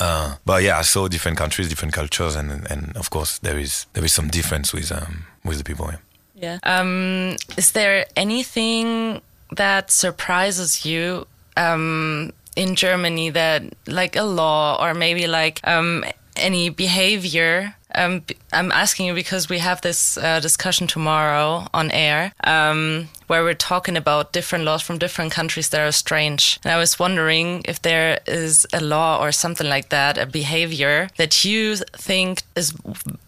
Uh, 0.00 0.36
but 0.44 0.62
yeah, 0.62 0.78
I 0.78 0.82
saw 0.82 1.08
different 1.08 1.38
countries, 1.38 1.68
different 1.68 1.94
cultures, 1.94 2.36
and 2.36 2.50
and 2.70 2.96
of 2.96 3.08
course 3.10 3.38
there 3.38 3.58
is 3.58 3.86
there 3.94 4.04
is 4.04 4.12
some 4.12 4.28
difference 4.28 4.72
with 4.74 4.90
um 4.92 5.24
with 5.44 5.58
the 5.58 5.64
people. 5.64 5.86
Yeah. 5.90 5.98
Yeah. 6.36 6.58
Um, 6.64 7.36
is 7.56 7.72
there 7.72 8.06
anything 8.16 9.20
that 9.52 9.90
surprises 9.90 10.84
you 10.84 11.26
um, 11.56 12.32
in 12.56 12.74
Germany 12.74 13.30
that, 13.30 13.62
like 13.86 14.16
a 14.16 14.22
law 14.22 14.82
or 14.82 14.94
maybe 14.94 15.26
like 15.26 15.60
um, 15.64 16.04
any 16.36 16.68
behavior? 16.68 17.76
Um, 17.94 18.22
I'm 18.52 18.72
asking 18.72 19.06
you 19.06 19.14
because 19.14 19.48
we 19.48 19.58
have 19.58 19.80
this 19.80 20.16
uh, 20.18 20.40
discussion 20.40 20.86
tomorrow 20.86 21.66
on 21.72 21.90
air 21.90 22.32
um, 22.44 23.08
where 23.26 23.42
we're 23.42 23.54
talking 23.54 23.96
about 23.96 24.32
different 24.32 24.64
laws 24.64 24.82
from 24.82 24.98
different 24.98 25.32
countries 25.32 25.68
that 25.70 25.80
are 25.80 25.92
strange. 25.92 26.58
And 26.64 26.72
I 26.72 26.78
was 26.78 26.98
wondering 26.98 27.62
if 27.66 27.80
there 27.82 28.20
is 28.26 28.66
a 28.72 28.80
law 28.80 29.22
or 29.22 29.32
something 29.32 29.68
like 29.68 29.88
that, 29.90 30.18
a 30.18 30.26
behavior 30.26 31.08
that 31.16 31.44
you 31.44 31.76
think 31.96 32.42
is 32.56 32.74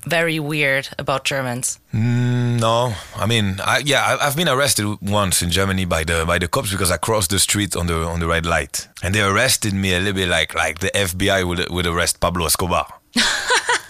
very 0.05 0.39
weird 0.39 0.89
about 0.99 1.25
Germans. 1.25 1.79
Mm, 1.95 2.61
no, 2.61 2.95
I 3.17 3.27
mean, 3.27 3.61
I, 3.65 3.79
yeah, 3.79 4.19
I, 4.21 4.25
have 4.25 4.37
been 4.37 4.49
arrested 4.49 4.99
once 5.01 5.43
in 5.43 5.51
Germany 5.51 5.85
by 5.87 6.05
the 6.05 6.25
by 6.27 6.39
the 6.39 6.49
cops 6.49 6.71
because 6.71 6.91
I 6.91 6.99
crossed 6.99 7.31
the 7.31 7.39
street 7.39 7.75
on 7.75 7.87
the 7.87 8.05
on 8.05 8.21
the 8.21 8.27
red 8.27 8.45
light, 8.45 8.89
and 9.03 9.15
they 9.15 9.23
arrested 9.23 9.73
me 9.73 9.95
a 9.95 9.99
little 9.99 10.13
bit 10.13 10.29
like 10.29 10.55
like 10.55 10.81
the 10.81 10.91
FBI 10.91 11.47
would 11.47 11.71
would 11.71 11.87
arrest 11.87 12.21
Pablo 12.21 12.47
Escobar. 12.47 12.87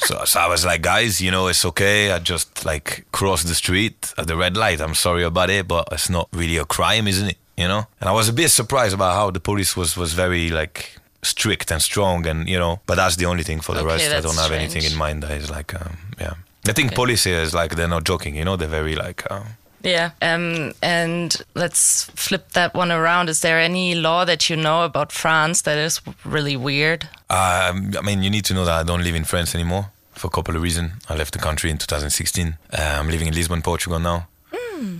so, 0.07 0.25
so 0.25 0.41
I 0.41 0.47
was 0.49 0.65
like, 0.65 0.83
guys, 0.83 1.21
you 1.21 1.31
know, 1.31 1.49
it's 1.49 1.65
okay. 1.65 2.11
I 2.13 2.19
just 2.19 2.65
like 2.65 3.05
crossed 3.13 3.47
the 3.49 3.55
street 3.55 4.13
at 4.17 4.27
the 4.27 4.37
red 4.37 4.57
light. 4.57 4.81
I'm 4.81 4.95
sorry 4.95 5.25
about 5.25 5.51
it, 5.51 5.67
but 5.67 5.89
it's 5.93 6.09
not 6.09 6.29
really 6.33 6.57
a 6.59 6.65
crime, 6.65 7.09
isn't 7.09 7.29
it? 7.31 7.39
You 7.57 7.69
know. 7.69 7.87
And 8.01 8.09
I 8.09 8.13
was 8.13 8.29
a 8.29 8.33
bit 8.33 8.51
surprised 8.51 8.95
about 8.95 9.15
how 9.15 9.31
the 9.31 9.41
police 9.41 9.77
was 9.77 9.97
was 9.97 10.13
very 10.15 10.51
like 10.51 10.99
strict 11.23 11.71
and 11.73 11.83
strong, 11.83 12.27
and 12.27 12.49
you 12.49 12.59
know. 12.59 12.81
But 12.87 12.97
that's 12.97 13.17
the 13.17 13.27
only 13.27 13.43
thing. 13.43 13.61
For 13.61 13.75
the 13.75 13.81
Okay, 13.81 13.89
rest, 14.09 14.13
I 14.15 14.21
don't 14.21 14.37
have 14.37 14.53
anything 14.53 14.85
in 14.85 14.97
mind 14.97 15.23
that 15.23 15.33
is 15.33 15.51
like, 15.51 15.75
um, 15.75 15.97
yeah. 16.21 16.35
I 16.69 16.73
think 16.73 16.89
Okay. 16.89 16.97
police 16.97 17.25
here 17.25 17.41
is 17.41 17.53
like 17.55 17.75
they're 17.77 17.89
not 17.89 18.05
joking. 18.05 18.37
You 18.37 18.45
know, 18.45 18.57
they're 18.57 18.69
very 18.81 18.95
like. 18.95 19.25
Uh, 19.31 19.43
Yeah. 19.83 20.11
Um, 20.21 20.73
and 20.83 21.37
let's 21.55 22.11
flip 22.17 22.53
that 22.53 22.75
one 22.75 22.91
around. 22.91 23.29
Is 23.29 23.41
there 23.41 23.61
any 23.61 23.95
law 23.95 24.25
that 24.25 24.51
you 24.51 24.57
know 24.57 24.83
about 24.85 25.13
France 25.13 25.63
that 25.63 25.79
is 25.79 26.01
really 26.25 26.57
weird? 26.57 27.05
Um, 27.31 27.93
I 27.97 28.03
mean, 28.03 28.23
you 28.25 28.31
need 28.31 28.45
to 28.47 28.55
know 28.55 28.65
that 28.65 28.81
I 28.81 28.83
don't 28.85 29.05
live 29.05 29.15
in 29.17 29.25
France 29.25 29.55
anymore 29.55 29.87
for 30.17 30.27
a 30.29 30.31
couple 30.31 30.57
of 30.57 30.63
reasons. 30.63 30.93
I 31.09 31.15
left 31.15 31.33
the 31.33 31.39
country 31.39 31.71
in 31.71 31.79
2016. 31.79 32.57
Uh, 32.73 32.77
I'm 32.99 33.09
living 33.09 33.29
in 33.29 33.35
Lisbon, 33.35 33.63
Portugal 33.63 33.99
now. 33.99 34.29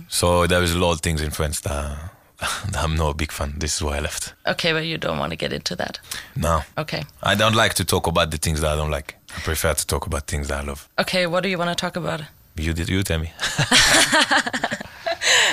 So 0.09 0.47
there 0.47 0.63
is 0.63 0.73
a 0.73 0.79
lot 0.79 0.93
of 0.93 1.01
things 1.01 1.21
in 1.21 1.29
France 1.31 1.59
that, 1.61 2.11
that 2.71 2.77
I'm 2.83 2.95
not 2.95 3.09
a 3.11 3.13
big 3.13 3.31
fan. 3.31 3.53
This 3.57 3.75
is 3.75 3.83
why 3.83 3.97
I 3.97 3.99
left. 3.99 4.33
Okay, 4.47 4.71
but 4.73 4.85
you 4.85 4.97
don't 4.97 5.19
want 5.19 5.31
to 5.31 5.35
get 5.35 5.53
into 5.53 5.75
that. 5.75 5.99
No, 6.35 6.61
Okay. 6.77 7.03
I 7.21 7.35
don't 7.35 7.55
like 7.55 7.73
to 7.75 7.85
talk 7.85 8.07
about 8.07 8.31
the 8.31 8.37
things 8.37 8.61
that 8.61 8.71
I 8.71 8.75
don't 8.75 8.89
like. 8.91 9.15
I 9.35 9.39
prefer 9.41 9.73
to 9.75 9.85
talk 9.85 10.07
about 10.07 10.25
things 10.27 10.47
that 10.47 10.63
I 10.63 10.67
love. 10.67 10.87
Okay, 10.97 11.27
what 11.27 11.43
do 11.43 11.49
you 11.49 11.57
want 11.59 11.69
to 11.69 11.75
talk 11.75 11.95
about? 11.95 12.21
You 12.55 12.73
did. 12.73 12.89
You 12.89 13.03
tell 13.03 13.19
me. 13.19 13.31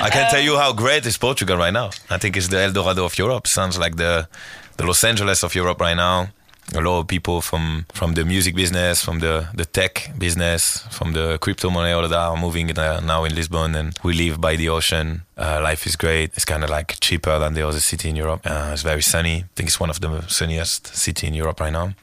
I 0.01 0.09
can 0.11 0.31
tell 0.31 0.41
you 0.41 0.57
how 0.57 0.73
great 0.73 1.05
is 1.07 1.19
Portugal 1.19 1.57
right 1.57 1.73
now. 1.73 1.91
I 2.11 2.19
think 2.19 2.37
it's 2.37 2.49
the 2.49 2.61
El 2.61 2.73
Dorado 2.73 3.05
of 3.05 3.19
Europe. 3.19 3.47
Sounds 3.47 3.79
like 3.79 3.97
the 3.97 4.29
the 4.77 4.85
Los 4.87 5.05
Angeles 5.05 5.43
of 5.45 5.55
Europe 5.55 5.81
right 5.81 5.97
now. 5.97 6.29
A 6.73 6.81
lot 6.81 7.01
of 7.01 7.07
people 7.07 7.41
from 7.41 7.85
from 7.93 8.15
the 8.15 8.25
music 8.25 8.55
business, 8.55 9.03
from 9.05 9.21
the 9.21 9.47
the 9.55 9.65
tech 9.65 10.11
business, 10.19 10.85
from 10.91 11.13
the 11.13 11.39
crypto 11.39 11.71
money, 11.71 11.93
all 11.93 12.05
of 12.05 12.11
that 12.11 12.19
are 12.19 12.37
moving 12.37 12.71
uh, 12.79 13.01
now 13.01 13.25
in 13.25 13.35
Lisbon, 13.35 13.75
and 13.75 13.99
we 14.03 14.15
live 14.15 14.41
by 14.41 14.57
the 14.57 14.69
ocean. 14.69 15.23
Uh, 15.37 15.61
life 15.63 15.87
is 15.87 15.97
great. 15.97 16.31
It's 16.35 16.45
kind 16.45 16.65
of 16.65 16.71
like 16.71 16.97
cheaper 17.01 17.39
than 17.39 17.55
the 17.55 17.67
other 17.67 17.81
city 17.81 18.09
in 18.09 18.17
Europe. 18.17 18.41
Uh, 18.45 18.71
it's 18.73 18.83
very 18.83 19.03
sunny. 19.03 19.37
I 19.37 19.45
think 19.57 19.69
it's 19.69 19.81
one 19.81 19.91
of 19.91 20.01
the 20.01 20.23
sunniest 20.29 20.95
city 20.95 21.27
in 21.27 21.35
Europe 21.35 21.61
right 21.61 21.73
now. 21.73 21.95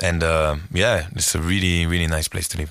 And 0.00 0.22
uh, 0.22 0.56
yeah, 0.72 1.06
it's 1.14 1.34
a 1.34 1.40
really 1.40 1.86
really 1.86 2.06
nice 2.06 2.28
place 2.28 2.48
to 2.48 2.58
live. 2.58 2.70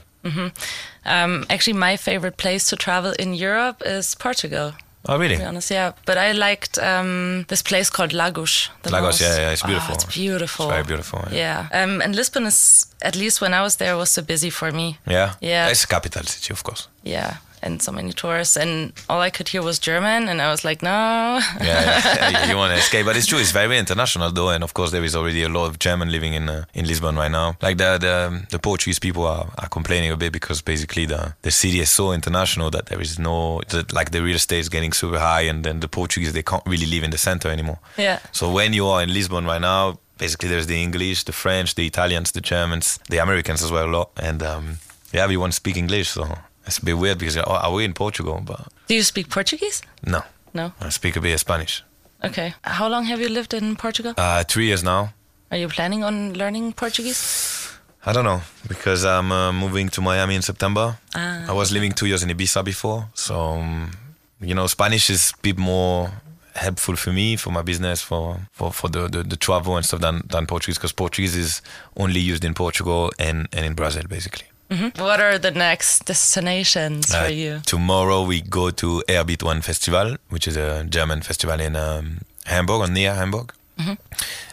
Um, 1.06 1.46
actually, 1.50 1.78
my 1.80 1.98
favorite 1.98 2.36
place 2.38 2.70
to 2.70 2.76
travel 2.76 3.14
in 3.18 3.34
Europe 3.34 3.82
is 3.86 4.16
Portugal. 4.16 4.74
Oh 5.08 5.18
really? 5.18 5.36
To 5.36 5.42
be 5.42 5.46
honest, 5.48 5.72
yeah. 5.72 5.92
But 6.06 6.18
I 6.18 6.32
liked 6.34 6.78
um, 6.80 7.46
this 7.48 7.62
place 7.62 7.90
called 7.90 8.12
Lagos. 8.14 8.70
Lagos, 8.90 9.22
yeah, 9.22 9.36
yeah, 9.38 9.52
it's 9.52 9.64
Oh, 9.64 9.68
beautiful. 9.68 9.94
it's 9.96 10.06
beautiful. 10.06 10.66
It's 10.66 10.74
very 10.74 10.84
beautiful. 10.84 11.20
Yeah. 11.32 11.68
Um, 11.72 12.02
and 12.02 12.16
Lisbon 12.16 12.46
is, 12.46 12.86
at 13.02 13.16
least 13.16 13.40
when 13.42 13.54
I 13.54 13.62
was 13.62 13.76
there, 13.78 13.96
was 13.96 14.10
so 14.12 14.22
busy 14.22 14.50
for 14.50 14.72
me. 14.72 14.98
Yeah. 15.08 15.34
Yeah. 15.42 15.70
It's 15.70 15.84
a 15.84 15.88
capital 15.88 16.24
city, 16.24 16.52
of 16.54 16.64
course. 16.64 16.88
Yeah. 17.04 17.38
And 17.62 17.82
so 17.82 17.92
many 17.92 18.14
tourists, 18.14 18.56
and 18.56 18.94
all 19.10 19.20
I 19.20 19.30
could 19.30 19.50
hear 19.50 19.62
was 19.62 19.80
German, 19.80 20.28
and 20.30 20.42
I 20.42 20.52
was 20.52 20.64
like, 20.64 20.82
no. 20.82 21.40
yeah, 21.62 22.02
yeah, 22.32 22.48
you 22.50 22.56
want 22.56 22.72
to 22.74 22.78
escape, 22.78 23.06
but 23.06 23.18
it's 23.18 23.26
true. 23.26 23.40
It's 23.40 23.52
very 23.52 23.78
international, 23.78 24.32
though, 24.32 24.50
and 24.50 24.64
of 24.64 24.74
course 24.74 24.92
there 24.92 25.04
is 25.04 25.16
already 25.16 25.44
a 25.44 25.50
lot 25.50 25.66
of 25.68 25.80
German 25.80 26.12
living 26.12 26.34
in 26.34 26.50
uh, 26.50 26.66
in 26.74 26.86
Lisbon 26.86 27.16
right 27.16 27.32
now. 27.32 27.58
Like 27.62 27.78
the 27.78 27.98
the, 27.98 28.46
the 28.50 28.60
Portuguese 28.60 29.00
people 29.00 29.26
are, 29.26 29.52
are 29.58 29.70
complaining 29.70 30.12
a 30.12 30.18
bit 30.18 30.32
because 30.32 30.62
basically 30.62 31.06
the 31.06 31.34
the 31.42 31.52
city 31.52 31.80
is 31.80 31.90
so 31.90 32.12
international 32.12 32.70
that 32.72 32.88
there 32.88 33.02
is 33.02 33.18
no 33.18 33.62
that, 33.70 33.92
like 33.92 34.12
the 34.12 34.22
real 34.22 34.36
estate 34.36 34.60
is 34.60 34.70
getting 34.70 34.94
super 34.94 35.20
high, 35.20 35.42
and 35.42 35.64
then 35.64 35.80
the 35.80 35.88
Portuguese 35.88 36.34
they 36.34 36.44
can't 36.44 36.66
really 36.66 36.86
live 36.86 37.04
in 37.04 37.12
the 37.12 37.18
center 37.18 37.50
anymore. 37.50 37.80
Yeah. 37.98 38.20
So 38.32 38.52
when 38.52 38.74
you 38.74 38.88
are 38.88 39.02
in 39.02 39.14
Lisbon 39.14 39.46
right 39.46 39.62
now, 39.62 40.00
basically 40.18 40.50
there's 40.50 40.68
the 40.68 40.82
English, 40.82 41.24
the 41.24 41.34
French, 41.34 41.76
the 41.76 41.86
Italians, 41.86 42.32
the 42.32 42.42
Germans, 42.42 43.00
the 43.10 43.18
Americans 43.18 43.64
as 43.64 43.72
well 43.72 43.86
a 43.86 43.92
lot, 43.98 44.12
and 44.18 44.44
um, 44.44 44.78
yeah, 45.12 45.24
everyone 45.24 45.52
speak 45.52 45.78
English, 45.78 46.10
so 46.10 46.38
it's 46.68 46.78
a 46.78 46.86
bit 46.86 46.98
weird 46.98 47.18
because 47.18 47.38
oh, 47.38 47.44
are 47.44 47.74
we 47.74 47.84
in 47.86 47.94
Portugal? 47.94 48.42
But 48.44 48.68
Do 48.88 48.94
you 48.96 49.04
speak 49.04 49.30
Portuguese? 49.30 49.82
no, 50.06 50.22
No. 50.54 50.72
I 50.82 50.90
speak 50.90 51.16
a 51.16 51.22
bit 51.22 51.34
of 51.34 51.40
Spanish. 51.40 51.84
Okay. 52.24 52.54
How 52.64 52.88
long 52.90 53.06
have 53.06 53.20
you 53.22 53.30
lived 53.30 53.54
in 53.54 53.76
Portugal? 53.76 54.14
Uh, 54.18 54.44
three 54.44 54.66
years 54.68 54.84
now. 54.84 55.14
Are 55.52 55.58
you 55.58 55.68
planning 55.68 56.04
on 56.04 56.34
learning 56.34 56.74
Portuguese? 56.74 57.70
I 58.06 58.14
don't 58.14 58.26
know 58.26 58.42
because 58.68 59.06
I'm 59.06 59.32
uh, 59.32 59.52
moving 59.52 59.90
to 59.90 60.02
Miami 60.02 60.36
in 60.36 60.42
September. 60.42 60.98
Ah. 61.16 61.46
I 61.50 61.54
was 61.54 61.72
living 61.72 61.92
two 61.92 62.06
years 62.06 62.24
in 62.24 62.30
Ibiza 62.30 62.64
before, 62.64 63.10
so 63.14 63.36
um, 63.36 63.92
you 64.40 64.56
know 64.56 64.68
Spanish 64.68 65.10
is 65.10 65.34
a 65.38 65.42
bit 65.42 65.58
more 65.58 66.12
helpful 66.56 66.96
for 66.96 67.12
me 67.14 67.36
for 67.36 67.52
my 67.52 67.62
business 67.62 68.02
for 68.02 68.38
for, 68.52 68.72
for 68.72 68.90
the, 68.90 69.08
the, 69.08 69.24
the 69.24 69.36
travel 69.36 69.76
and 69.76 69.86
stuff 69.86 70.02
than, 70.02 70.22
than 70.28 70.46
Portuguese 70.48 70.78
because 70.78 70.92
Portuguese 70.94 71.36
is 71.36 71.62
only 71.98 72.20
used 72.20 72.44
in 72.44 72.54
Portugal 72.54 73.12
and, 73.20 73.48
and 73.52 73.66
in 73.66 73.74
Brazil 73.74 74.04
basically. 74.10 74.48
What 74.70 75.20
are 75.22 75.38
the 75.40 75.52
next 75.52 76.06
destinations 76.06 77.12
for 77.14 77.26
Uh, 77.26 77.28
you? 77.28 77.62
Tomorrow 77.66 78.24
we 78.24 78.42
go 78.42 78.70
to 78.72 79.04
Airbeat 79.08 79.44
One 79.44 79.62
Festival, 79.62 80.18
which 80.30 80.48
is 80.48 80.58
a 80.58 80.84
German 80.90 81.22
festival 81.22 81.60
in 81.60 81.76
um, 81.76 82.20
Hamburg 82.46 82.82
or 82.82 82.88
near 82.88 83.14
Hamburg. 83.14 83.54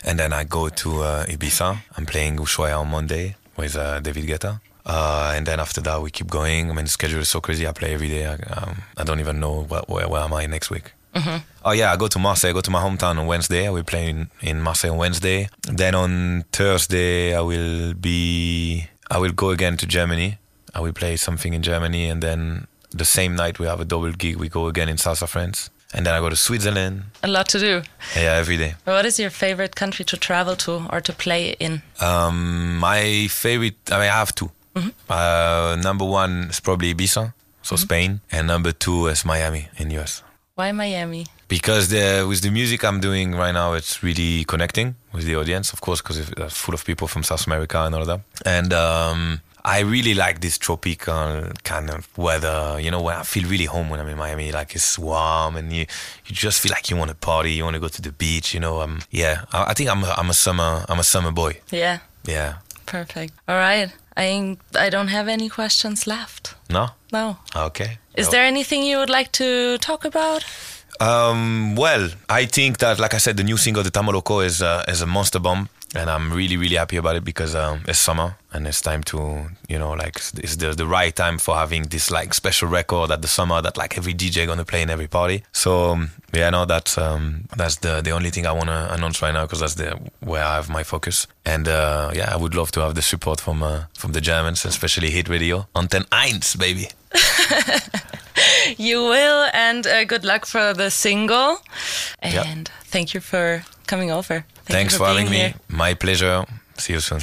And 0.05 0.19
then 0.19 0.33
I 0.33 0.45
go 0.45 0.69
to 0.69 1.03
uh, 1.03 1.25
Ibiza. 1.27 1.79
I'm 1.97 2.07
playing 2.07 2.37
Ushuaia 2.37 2.79
on 2.79 2.89
Monday 2.91 3.37
with 3.57 3.75
uh, 3.77 4.01
David 4.01 4.27
Guetta. 4.27 4.61
Uh, 4.87 5.33
and 5.35 5.47
then 5.47 5.59
after 5.61 5.81
that 5.81 6.03
we 6.03 6.11
keep 6.11 6.29
going. 6.29 6.71
I 6.71 6.75
mean, 6.75 6.85
the 6.85 6.91
schedule 6.91 7.21
is 7.21 7.29
so 7.31 7.41
crazy. 7.41 7.67
I 7.67 7.73
play 7.73 7.95
every 7.95 8.09
day. 8.09 8.27
I, 8.27 8.35
um, 8.35 8.83
I 8.99 9.03
don't 9.03 9.19
even 9.21 9.41
know 9.41 9.65
what, 9.65 9.89
where, 9.89 10.07
where 10.09 10.21
am 10.23 10.35
I 10.35 10.47
next 10.47 10.71
week. 10.71 10.93
Oh 11.65 11.71
yeah, 11.73 11.93
I 11.93 11.97
go 11.97 12.09
to 12.09 12.19
Marseille. 12.19 12.51
I 12.51 12.53
go 12.53 12.61
to 12.61 12.71
my 12.71 12.83
hometown 12.83 13.19
on 13.19 13.27
Wednesday. 13.27 13.67
I 13.67 13.71
will 13.71 13.85
play 13.85 14.11
in, 14.11 14.31
in 14.43 14.61
Marseille 14.61 14.91
on 14.91 14.99
Wednesday. 14.99 15.49
Then 15.63 15.95
on 15.95 16.45
Thursday 16.53 17.35
I 17.35 17.41
will 17.41 17.95
be. 17.95 18.89
I 19.11 19.19
will 19.19 19.33
go 19.33 19.51
again 19.51 19.77
to 19.79 19.87
Germany. 19.87 20.39
I 20.75 20.81
will 20.81 20.93
play 20.93 21.17
something 21.17 21.55
in 21.55 21.63
Germany, 21.63 22.09
and 22.09 22.23
then 22.23 22.67
the 22.91 23.05
same 23.05 23.35
night 23.37 23.59
we 23.59 23.67
have 23.67 23.81
a 23.81 23.85
double 23.85 24.13
gig. 24.13 24.37
We 24.37 24.49
go 24.49 24.67
again 24.67 24.89
in 24.89 24.99
south 24.99 25.23
of 25.23 25.31
France, 25.31 25.71
and 25.93 26.05
then 26.07 26.15
I 26.15 26.21
go 26.21 26.29
to 26.31 26.37
Switzerland. 26.37 27.05
A 27.23 27.29
lot 27.29 27.49
to 27.49 27.59
do. 27.59 27.83
Yeah, 28.17 28.35
every 28.35 28.57
day. 28.57 28.75
What 28.85 29.05
is 29.07 29.19
your 29.19 29.31
favorite 29.31 29.77
country 29.77 30.05
to 30.07 30.17
travel 30.17 30.57
to 30.57 30.87
or 30.91 31.01
to 31.01 31.13
play 31.13 31.55
in? 31.61 31.83
Um, 32.01 32.77
my 32.79 33.29
favorite. 33.29 33.77
I 33.91 33.95
mean, 33.99 34.09
I 34.11 34.17
have 34.19 34.35
2 34.35 34.51
Uh, 35.09 35.77
number 35.83 36.05
one 36.05 36.49
is 36.51 36.59
probably 36.61 36.93
Ibiza, 36.95 37.33
so 37.63 37.77
Spain, 37.77 38.21
and 38.33 38.47
number 38.49 38.73
two 38.73 39.07
is 39.07 39.25
Miami 39.25 39.69
in 39.79 39.91
US. 39.93 40.23
Why 40.57 40.71
Miami? 40.71 41.27
because 41.49 41.89
the, 41.89 42.25
with 42.29 42.41
the 42.43 42.51
music 42.51 42.85
I'm 42.85 43.01
doing 43.01 43.33
right 43.35 43.53
now, 43.53 43.73
it's 43.75 44.03
really 44.05 44.45
connecting 44.45 44.95
with 45.13 45.25
the 45.25 45.35
audience, 45.37 45.73
of 45.73 45.81
course, 45.81 46.01
because 46.01 46.19
it's 46.31 46.57
full 46.57 46.75
of 46.75 46.85
people 46.85 47.09
from 47.09 47.23
South 47.25 47.47
America 47.47 47.79
and 47.81 47.95
all 47.95 48.03
of 48.03 48.07
that. 48.07 48.21
And 48.47 48.73
um, 48.73 49.41
I 49.65 49.81
really 49.81 50.15
like 50.15 50.41
this 50.41 50.57
tropical 50.57 51.51
kind 51.65 51.91
of 51.91 52.07
weather. 52.17 52.79
You 52.81 52.91
know, 52.93 53.03
where 53.03 53.17
I 53.17 53.25
feel 53.25 53.49
really 53.49 53.65
home 53.65 53.91
when 53.91 53.99
I'm 53.99 54.07
in 54.09 54.17
Miami. 54.17 54.53
Like 54.53 54.75
it's 54.77 54.97
warm, 54.99 55.57
and 55.57 55.73
you 55.73 55.87
you 56.27 56.35
just 56.35 56.61
feel 56.61 56.71
like 56.71 56.89
you 56.89 56.97
want 56.97 57.11
to 57.11 57.17
party, 57.17 57.51
you 57.53 57.65
want 57.65 57.75
to 57.75 57.81
go 57.81 57.89
to 57.89 58.03
the 58.03 58.13
beach. 58.13 58.55
You 58.55 58.61
know, 58.61 58.81
um, 58.81 59.01
yeah. 59.11 59.45
I, 59.53 59.71
I 59.71 59.75
think 59.75 59.91
I'm 59.91 60.05
a, 60.05 60.15
I'm 60.17 60.31
a 60.31 60.35
summer 60.35 60.85
I'm 60.89 60.99
a 61.01 61.05
summer 61.05 61.33
boy. 61.33 61.61
Yeah, 61.73 61.99
Yeah. 62.25 62.55
perfect. 62.87 63.35
All 63.49 63.57
right. 63.57 63.91
I 64.17 64.57
I 64.75 64.91
don't 64.91 65.09
have 65.09 65.29
any 65.29 65.49
questions 65.49 66.07
left. 66.07 66.55
No. 66.71 66.89
No. 67.13 67.37
Okay. 67.57 67.99
Is 68.15 68.27
No. 68.27 68.31
there 68.33 68.45
anything 68.47 68.83
you 68.85 68.99
would 68.99 69.11
like 69.11 69.31
to 69.33 69.79
talk 69.79 70.05
about? 70.05 70.45
Um, 71.01 71.75
well, 71.77 72.11
I 72.29 72.47
think 72.47 72.79
that, 72.79 72.99
like 73.01 73.15
I 73.15 73.19
said, 73.19 73.37
the 73.37 73.43
new 73.45 73.57
single, 73.57 73.83
"The 73.83 73.91
Tamaloko," 73.91 74.45
is 74.45 74.63
uh, 74.63 74.85
is 74.89 75.03
a 75.03 75.07
monster 75.07 75.41
bomb, 75.41 75.69
and 75.95 76.11
I'm 76.11 76.33
really, 76.33 76.57
really 76.57 76.77
happy 76.77 76.97
about 76.97 77.17
it 77.17 77.25
because 77.25 77.55
um, 77.55 77.83
it's 77.87 77.99
summer 77.99 78.37
and 78.53 78.67
it's 78.67 78.81
time 78.81 79.03
to, 79.05 79.47
you 79.69 79.79
know, 79.79 79.93
like 79.93 80.17
it's 80.17 80.57
the 80.57 80.73
the 80.75 80.87
right 80.87 81.15
time 81.15 81.39
for 81.39 81.55
having 81.57 81.85
this 81.85 82.11
like 82.11 82.35
special 82.35 82.69
record 82.69 83.11
at 83.11 83.21
the 83.23 83.29
summer 83.29 83.63
that 83.63 83.77
like 83.77 83.97
every 83.99 84.15
DJ 84.15 84.47
gonna 84.47 84.65
play 84.65 84.83
in 84.83 84.91
every 84.91 85.07
party. 85.09 85.43
So 85.53 85.91
um, 85.93 86.11
yeah, 86.33 86.51
no, 86.51 86.65
that's 86.67 86.99
um, 86.99 87.45
that's 87.57 87.77
the 87.77 88.01
the 88.03 88.11
only 88.13 88.31
thing 88.31 88.47
I 88.47 88.53
wanna 88.53 88.89
announce 88.91 89.23
right 89.23 89.33
now 89.35 89.45
because 89.47 89.61
that's 89.61 89.75
the 89.75 89.99
where 90.21 90.45
I 90.45 90.55
have 90.57 90.69
my 90.69 90.83
focus. 90.85 91.27
And 91.45 91.69
uh, 91.69 92.11
yeah, 92.15 92.33
I 92.35 92.37
would 92.37 92.55
love 92.55 92.71
to 92.73 92.81
have 92.81 92.95
the 92.95 93.03
support 93.03 93.41
from 93.41 93.63
uh, 93.63 93.85
from 93.99 94.13
the 94.13 94.21
Germans, 94.21 94.65
especially 94.65 95.11
Hit 95.11 95.29
Radio, 95.29 95.67
Antenne 95.75 96.07
1, 96.11 96.41
baby. 96.59 96.89
You 98.79 99.05
will, 99.05 99.49
and 99.53 99.87
uh, 99.87 100.05
good 100.05 100.25
luck 100.25 100.47
for 100.47 100.75
the 100.75 100.91
single. 100.91 101.59
And 102.21 102.35
Yeah. 102.35 102.75
thank 102.91 103.15
you 103.15 103.21
for 103.21 103.63
coming 103.87 104.11
over. 104.11 104.45
Thank 104.67 104.69
you 104.69 104.75
Thanks 104.75 104.97
for 104.97 105.07
having 105.07 105.31
me. 105.31 105.37
here. 105.37 105.55
My 105.69 105.95
pleasure. 105.95 106.45
See 106.79 106.95
you 106.95 107.01
soon. 107.01 107.21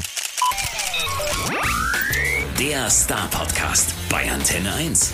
Der 2.60 2.89
Star 2.89 3.27
Podcast 3.30 3.93
bei 4.10 4.30
Antenne 4.32 4.73
1. 4.75 5.12